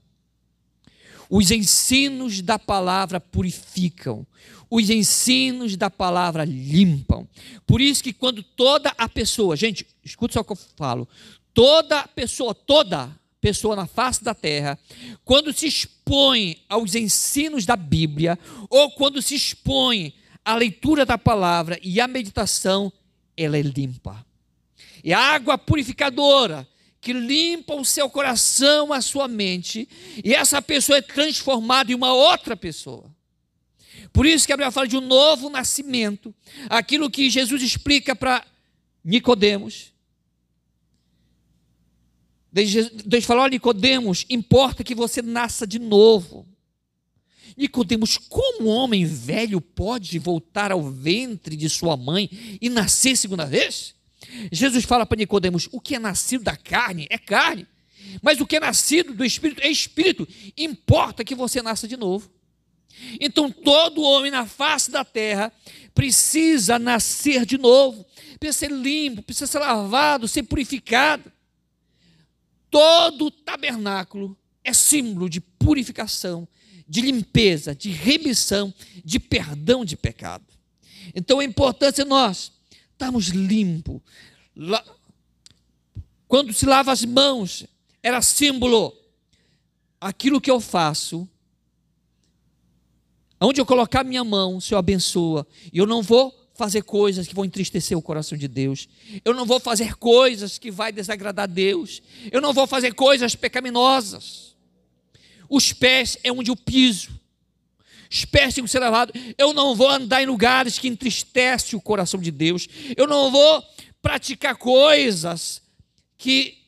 Os 1.28 1.50
ensinos 1.50 2.42
da 2.42 2.58
palavra 2.58 3.20
purificam. 3.20 4.26
Os 4.68 4.90
ensinos 4.90 5.76
da 5.76 5.88
palavra 5.88 6.44
limpam. 6.44 7.26
Por 7.66 7.80
isso 7.80 8.02
que 8.02 8.12
quando 8.12 8.42
toda 8.42 8.92
a 8.98 9.08
pessoa, 9.08 9.56
gente, 9.56 9.86
escuta 10.04 10.34
só 10.34 10.40
o 10.40 10.44
que 10.44 10.52
eu 10.52 10.58
falo. 10.76 11.08
Toda 11.54 12.06
pessoa, 12.08 12.54
toda 12.54 13.16
pessoa 13.40 13.74
na 13.74 13.86
face 13.86 14.22
da 14.22 14.34
terra, 14.34 14.78
quando 15.24 15.52
se 15.52 15.66
expõe 15.66 16.62
aos 16.68 16.94
ensinos 16.94 17.64
da 17.64 17.76
Bíblia, 17.76 18.38
ou 18.68 18.90
quando 18.90 19.22
se 19.22 19.34
expõe 19.34 20.14
à 20.44 20.54
leitura 20.54 21.06
da 21.06 21.16
palavra 21.16 21.78
e 21.82 22.00
à 22.00 22.06
meditação, 22.06 22.92
ela 23.36 23.56
é 23.56 23.62
limpa. 23.62 24.24
É 25.02 25.12
água 25.12 25.56
purificadora 25.56 26.68
que 27.00 27.12
limpa 27.14 27.74
o 27.74 27.84
seu 27.84 28.10
coração, 28.10 28.92
a 28.92 29.00
sua 29.00 29.26
mente, 29.26 29.88
e 30.22 30.34
essa 30.34 30.60
pessoa 30.60 30.98
é 30.98 31.02
transformada 31.02 31.90
em 31.90 31.94
uma 31.94 32.12
outra 32.12 32.54
pessoa. 32.54 33.10
Por 34.12 34.26
isso 34.26 34.46
que 34.46 34.52
a 34.52 34.56
Bíblia 34.56 34.70
fala 34.70 34.86
de 34.86 34.96
um 34.96 35.00
novo 35.00 35.48
nascimento, 35.48 36.34
aquilo 36.68 37.10
que 37.10 37.30
Jesus 37.30 37.62
explica 37.62 38.14
para 38.14 38.44
Nicodemos. 39.02 39.89
Deus 42.52 43.24
falou: 43.24 43.44
olha, 43.44 43.52
Nicodemos, 43.52 44.26
importa 44.28 44.82
que 44.82 44.94
você 44.94 45.22
nasça 45.22 45.66
de 45.66 45.78
novo. 45.78 46.46
Nicodemos, 47.56 48.16
como 48.16 48.64
um 48.64 48.68
homem 48.68 49.04
velho 49.04 49.60
pode 49.60 50.18
voltar 50.18 50.72
ao 50.72 50.82
ventre 50.82 51.56
de 51.56 51.68
sua 51.68 51.96
mãe 51.96 52.58
e 52.60 52.68
nascer 52.68 53.16
segunda 53.16 53.44
vez? 53.44 53.94
Jesus 54.50 54.84
fala 54.84 55.06
para 55.06 55.18
Nicodemos: 55.18 55.68
o 55.70 55.80
que 55.80 55.94
é 55.94 55.98
nascido 55.98 56.44
da 56.44 56.56
carne 56.56 57.06
é 57.10 57.18
carne, 57.18 57.66
mas 58.22 58.40
o 58.40 58.46
que 58.46 58.56
é 58.56 58.60
nascido 58.60 59.14
do 59.14 59.24
espírito 59.24 59.62
é 59.62 59.68
espírito. 59.68 60.26
Importa 60.56 61.24
que 61.24 61.34
você 61.34 61.62
nasça 61.62 61.86
de 61.86 61.96
novo. 61.96 62.30
Então 63.20 63.50
todo 63.50 64.02
homem 64.02 64.30
na 64.30 64.46
face 64.46 64.90
da 64.90 65.04
terra 65.04 65.52
precisa 65.94 66.78
nascer 66.78 67.46
de 67.46 67.56
novo, 67.56 68.04
precisa 68.38 68.66
ser 68.66 68.72
limpo, 68.72 69.22
precisa 69.22 69.46
ser 69.46 69.58
lavado, 69.58 70.28
ser 70.28 70.42
purificado. 70.42 71.30
Todo 72.70 73.30
tabernáculo 73.30 74.36
é 74.62 74.72
símbolo 74.72 75.28
de 75.28 75.40
purificação, 75.40 76.46
de 76.86 77.00
limpeza, 77.00 77.74
de 77.74 77.90
remissão, 77.90 78.72
de 79.04 79.18
perdão 79.18 79.84
de 79.84 79.96
pecado. 79.96 80.46
Então 81.14 81.40
é 81.40 81.44
importante 81.44 82.04
nós 82.04 82.52
estarmos 82.92 83.28
limpos. 83.28 84.00
Quando 86.28 86.52
se 86.52 86.66
lava 86.66 86.92
as 86.92 87.04
mãos, 87.04 87.66
era 88.02 88.22
símbolo. 88.22 88.96
Aquilo 90.00 90.40
que 90.40 90.50
eu 90.50 90.60
faço, 90.60 91.28
onde 93.40 93.60
eu 93.60 93.66
colocar 93.66 94.02
minha 94.04 94.24
mão, 94.24 94.56
o 94.56 94.60
Senhor 94.60 94.78
abençoa. 94.78 95.46
E 95.72 95.78
eu 95.78 95.86
não 95.86 96.02
vou 96.02 96.39
fazer 96.60 96.82
coisas 96.82 97.26
que 97.26 97.34
vão 97.34 97.46
entristecer 97.46 97.96
o 97.96 98.02
coração 98.02 98.36
de 98.36 98.46
Deus. 98.46 98.86
Eu 99.24 99.32
não 99.32 99.46
vou 99.46 99.58
fazer 99.58 99.94
coisas 99.96 100.58
que 100.58 100.70
vai 100.70 100.92
desagradar 100.92 101.48
Deus. 101.48 102.02
Eu 102.30 102.38
não 102.38 102.52
vou 102.52 102.66
fazer 102.66 102.92
coisas 102.92 103.34
pecaminosas. 103.34 104.54
Os 105.48 105.72
pés 105.72 106.18
é 106.22 106.30
onde 106.30 106.50
eu 106.50 106.56
piso. 106.56 107.18
Os 108.10 108.26
pés 108.26 108.52
têm 108.52 108.62
que 108.62 108.70
ser 108.70 108.78
lavados. 108.78 109.18
Eu 109.38 109.54
não 109.54 109.74
vou 109.74 109.88
andar 109.88 110.22
em 110.22 110.26
lugares 110.26 110.78
que 110.78 110.86
entristecem 110.86 111.78
o 111.78 111.80
coração 111.80 112.20
de 112.20 112.30
Deus. 112.30 112.68
Eu 112.94 113.06
não 113.06 113.30
vou 113.30 113.64
praticar 114.02 114.54
coisas 114.56 115.62
que 116.18 116.58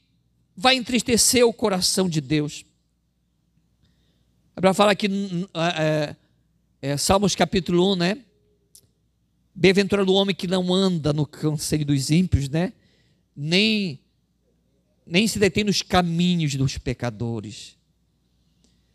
vai 0.57 0.75
entristecer 0.75 1.47
o 1.47 1.53
coração 1.53 2.09
de 2.09 2.23
Deus. 2.23 2.65
É 4.57 4.61
para 4.63 4.73
falar 4.73 4.93
aqui, 4.93 5.07
é, 5.79 6.17
é, 6.81 6.97
Salmos 6.97 7.35
capítulo 7.35 7.93
1, 7.93 7.97
né? 7.97 8.19
Bem-aventurado 9.55 10.11
o 10.13 10.15
homem 10.15 10.35
que 10.35 10.47
não 10.47 10.73
anda 10.73 11.13
no 11.13 11.27
conselho 11.27 11.85
dos 11.85 12.11
ímpios, 12.11 12.49
né? 12.49 12.73
Nem, 13.37 14.01
nem 15.07 15.27
se 15.27 15.39
detém 15.39 15.65
nos 15.65 15.83
caminhos 15.83 16.55
dos 16.55 16.79
pecadores. 16.79 17.77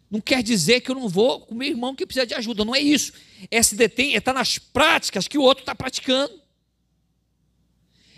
Não 0.10 0.22
quer 0.22 0.42
dizer 0.42 0.82
que 0.82 0.90
eu 0.90 0.96
não 0.96 1.08
vou 1.10 1.42
com 1.42 1.54
meu 1.54 1.68
irmão 1.68 1.96
que 1.96 2.06
precisa 2.06 2.26
de 2.26 2.34
ajuda, 2.34 2.64
não 2.64 2.74
é 2.74 2.80
isso. 2.80 3.14
É 3.52 3.62
se 3.62 3.76
detém, 3.76 4.14
é 4.14 4.18
estar 4.18 4.34
tá 4.34 4.40
nas 4.40 4.58
práticas 4.58 5.28
que 5.28 5.38
o 5.38 5.42
outro 5.42 5.62
está 5.62 5.76
praticando. 5.76 6.42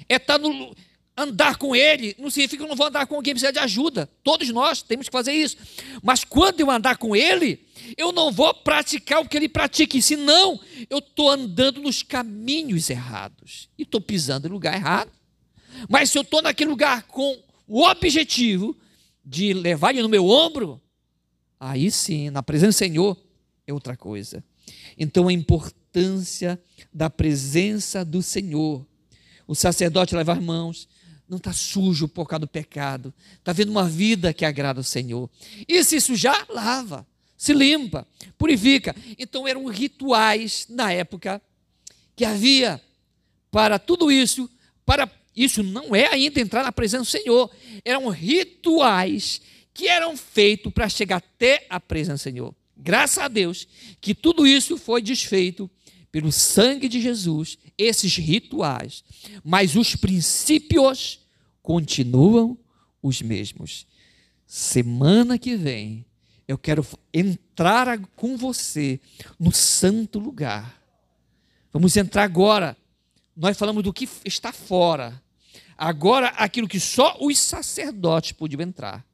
É 0.08 0.16
estar 0.16 0.38
tá 0.38 0.40
no, 0.40 0.76
andar 1.20 1.57
com 1.57 1.76
ele, 1.76 2.15
não 2.17 2.30
significa 2.30 2.57
que 2.57 2.63
eu 2.63 2.70
não 2.70 2.76
vou 2.76 2.88
andar 2.88 3.05
com 3.05 3.15
alguém 3.15 3.34
que 3.34 3.39
precisa 3.39 3.51
de 3.51 3.59
ajuda. 3.59 4.09
Todos 4.24 4.49
nós 4.49 4.82
temos 4.82 5.07
que 5.07 5.11
fazer 5.11 5.34
isso. 5.34 5.57
Mas 6.01 6.24
quando 6.24 6.61
eu 6.61 6.72
andar 6.72 6.97
com 6.97 7.15
ele, 7.15 7.67
eu 7.97 8.11
não 8.13 8.32
vou 8.32 8.53
praticar 8.53 9.20
o 9.22 9.28
que 9.28 9.36
ele 9.36 9.49
pratica, 9.49 9.99
senão 10.01 10.59
eu 10.89 10.99
estou 10.99 11.30
andando 11.30 11.82
nos 11.82 12.01
caminhos 12.01 12.89
errados 12.89 13.70
e 13.78 13.84
estou 13.84 13.99
pisando 13.99 14.47
em 14.47 14.51
lugar 14.51 14.76
errado. 14.76 15.11
Mas 15.89 16.09
se 16.09 16.17
eu 16.17 16.22
estou 16.22 16.41
naquele 16.41 16.70
lugar 16.70 17.03
com 17.03 17.38
o 17.67 17.84
objetivo 17.84 18.76
de 19.24 19.53
levar 19.53 19.91
ele 19.91 20.01
no 20.01 20.09
meu 20.09 20.26
ombro, 20.26 20.82
aí 21.59 21.91
sim, 21.91 22.30
na 22.30 22.41
presença 22.41 22.72
do 22.72 22.80
Senhor, 22.80 23.17
é 23.67 23.74
outra 23.74 23.95
coisa. 23.97 24.43
Então 24.97 25.28
a 25.28 25.34
importância 25.34 26.59
da 26.93 27.09
presença 27.09 28.05
do 28.05 28.22
Senhor. 28.22 28.86
O 29.47 29.55
sacerdote 29.55 30.15
leva 30.15 30.34
as 30.34 30.39
mãos, 30.39 30.88
não 31.30 31.38
está 31.38 31.53
sujo 31.53 32.07
por 32.07 32.27
causa 32.27 32.41
do 32.41 32.47
pecado, 32.47 33.13
está 33.38 33.53
vendo 33.53 33.69
uma 33.69 33.88
vida 33.88 34.34
que 34.34 34.43
agrada 34.43 34.80
ao 34.80 34.84
Senhor. 34.84 35.30
E 35.67 35.84
se 35.84 36.01
sujar, 36.01 36.45
lava 36.49 37.05
se 37.39 37.53
limpa, 37.53 38.05
purifica. 38.38 38.93
Então 39.17 39.47
eram 39.47 39.65
rituais 39.67 40.67
na 40.69 40.91
época 40.91 41.41
que 42.13 42.25
havia 42.25 42.82
para 43.49 43.80
tudo 43.80 44.11
isso, 44.11 44.49
para 44.86 45.09
isso 45.34 45.63
não 45.63 45.95
é 45.95 46.07
ainda 46.07 46.41
entrar 46.41 46.63
na 46.63 46.71
presença 46.71 47.03
do 47.03 47.09
Senhor, 47.09 47.49
eram 47.86 48.09
rituais 48.09 49.41
que 49.73 49.88
eram 49.88 50.17
feitos 50.17 50.73
para 50.73 50.89
chegar 50.89 51.15
até 51.15 51.65
a 51.69 51.80
presença 51.80 52.30
do 52.30 52.34
Senhor. 52.34 52.55
Graças 52.75 53.19
a 53.19 53.30
Deus 53.30 53.65
que 54.01 54.13
tudo 54.13 54.45
isso 54.45 54.77
foi 54.77 55.01
desfeito 55.01 55.71
pelo 56.12 56.32
sangue 56.32 56.88
de 56.88 56.99
Jesus, 56.99 57.57
esses 57.78 58.16
rituais, 58.18 59.03
mas 59.43 59.76
os 59.76 59.95
princípios 59.95 61.20
continuam 61.62 62.57
os 63.01 63.22
mesmos. 63.22 63.86
Semana 64.45 65.38
que 65.38 65.55
vem 65.55 66.05
eu 66.49 66.57
quero 66.57 66.84
entrar 67.14 67.99
com 68.16 68.36
você 68.36 68.99
no 69.39 69.51
santo 69.51 70.18
lugar. 70.18 70.82
Vamos 71.72 71.95
entrar 71.95 72.24
agora. 72.24 72.76
Nós 73.38 73.55
falamos 73.55 73.84
do 73.84 73.93
que 73.93 74.10
está 74.26 74.51
fora. 74.51 75.22
Agora, 75.78 76.30
aquilo 76.30 76.68
que 76.68 76.80
só 76.80 77.16
os 77.22 77.38
sacerdotes 77.38 78.32
podiam 78.32 78.62
entrar. 78.62 79.05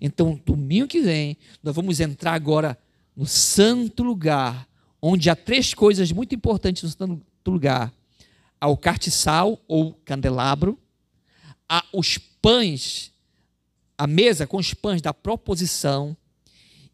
Então, 0.00 0.40
domingo 0.44 0.88
que 0.88 1.00
vem, 1.00 1.36
nós 1.62 1.76
vamos 1.76 2.00
entrar 2.00 2.34
agora 2.34 2.76
no 3.14 3.24
santo 3.24 4.02
lugar, 4.02 4.66
onde 5.00 5.30
há 5.30 5.36
três 5.36 5.74
coisas 5.74 6.12
muito 6.12 6.34
importantes 6.34 6.82
no 6.82 6.88
santo 6.88 7.50
lugar: 7.50 7.92
há 8.60 8.68
o 8.68 8.76
cartiçal 8.76 9.60
ou 9.66 9.94
candelabro, 10.04 10.78
há 11.68 11.84
os 11.92 12.18
pães, 12.18 13.12
a 13.96 14.06
mesa 14.06 14.46
com 14.46 14.56
os 14.56 14.74
pães 14.74 15.00
da 15.00 15.14
proposição, 15.14 16.16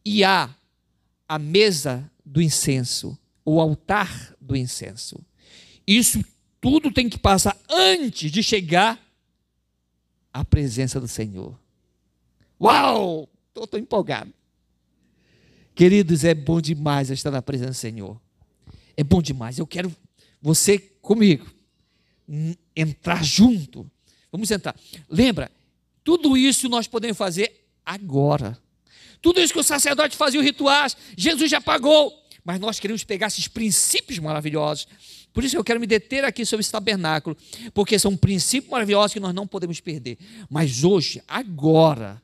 e 0.04 0.22
há 0.24 0.54
a 1.28 1.38
mesa 1.38 2.10
do 2.24 2.40
incenso, 2.40 3.18
o 3.44 3.60
altar 3.60 4.34
do 4.40 4.56
incenso. 4.56 5.18
Isso 5.86 6.24
tudo 6.60 6.90
tem 6.90 7.08
que 7.08 7.18
passar 7.18 7.56
antes 7.68 8.30
de 8.30 8.42
chegar 8.42 9.00
à 10.32 10.44
presença 10.44 11.00
do 11.00 11.08
Senhor. 11.08 11.58
Uau! 12.60 13.28
Estou 13.54 13.80
empolgado. 13.80 14.32
Queridos, 15.76 16.24
é 16.24 16.34
bom 16.34 16.58
demais 16.58 17.10
estar 17.10 17.30
na 17.30 17.42
presença 17.42 17.72
do 17.72 17.74
Senhor. 17.74 18.18
É 18.96 19.04
bom 19.04 19.20
demais. 19.20 19.58
Eu 19.58 19.66
quero 19.66 19.94
você 20.40 20.78
comigo. 20.78 21.46
Entrar 22.74 23.22
junto. 23.22 23.88
Vamos 24.32 24.50
entrar. 24.50 24.74
Lembra, 25.06 25.52
tudo 26.02 26.34
isso 26.34 26.66
nós 26.66 26.86
podemos 26.86 27.18
fazer 27.18 27.68
agora. 27.84 28.58
Tudo 29.20 29.38
isso 29.38 29.52
que 29.52 29.60
o 29.60 29.62
sacerdote 29.62 30.16
fazia, 30.16 30.40
os 30.40 30.46
rituais, 30.46 30.96
Jesus 31.14 31.50
já 31.50 31.60
pagou. 31.60 32.10
Mas 32.42 32.58
nós 32.58 32.80
queremos 32.80 33.04
pegar 33.04 33.26
esses 33.26 33.46
princípios 33.46 34.18
maravilhosos. 34.18 34.88
Por 35.30 35.44
isso 35.44 35.58
eu 35.58 35.64
quero 35.64 35.78
me 35.78 35.86
deter 35.86 36.24
aqui 36.24 36.46
sobre 36.46 36.62
esse 36.62 36.72
tabernáculo, 36.72 37.36
porque 37.74 37.98
são 37.98 38.16
princípios 38.16 38.70
maravilhosos 38.70 39.12
que 39.12 39.20
nós 39.20 39.34
não 39.34 39.46
podemos 39.46 39.78
perder. 39.80 40.16
Mas 40.48 40.84
hoje, 40.84 41.22
agora, 41.28 42.22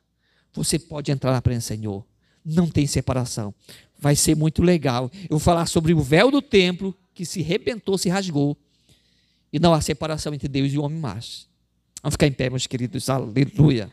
você 0.51 0.79
pode 0.79 1.11
entrar 1.11 1.31
na 1.31 1.41
presença 1.41 1.75
do 1.75 1.77
Senhor. 1.77 2.12
Não 2.45 2.67
tem 2.67 2.85
separação. 2.85 3.53
Vai 3.99 4.15
ser 4.15 4.35
muito 4.35 4.61
legal. 4.61 5.09
Eu 5.23 5.29
vou 5.31 5.39
falar 5.39 5.65
sobre 5.65 5.93
o 5.93 5.99
véu 6.01 6.29
do 6.29 6.41
templo 6.41 6.95
que 7.13 7.25
se 7.25 7.41
rebentou, 7.41 7.97
se 7.97 8.09
rasgou. 8.09 8.57
E 9.51 9.59
não 9.59 9.73
há 9.73 9.81
separação 9.81 10.33
entre 10.33 10.47
Deus 10.47 10.73
e 10.73 10.77
o 10.77 10.83
homem 10.83 10.99
mais. 10.99 11.47
Vamos 12.01 12.15
ficar 12.15 12.27
em 12.27 12.31
pé, 12.33 12.49
meus 12.49 12.67
queridos. 12.67 13.09
Aleluia. 13.09 13.91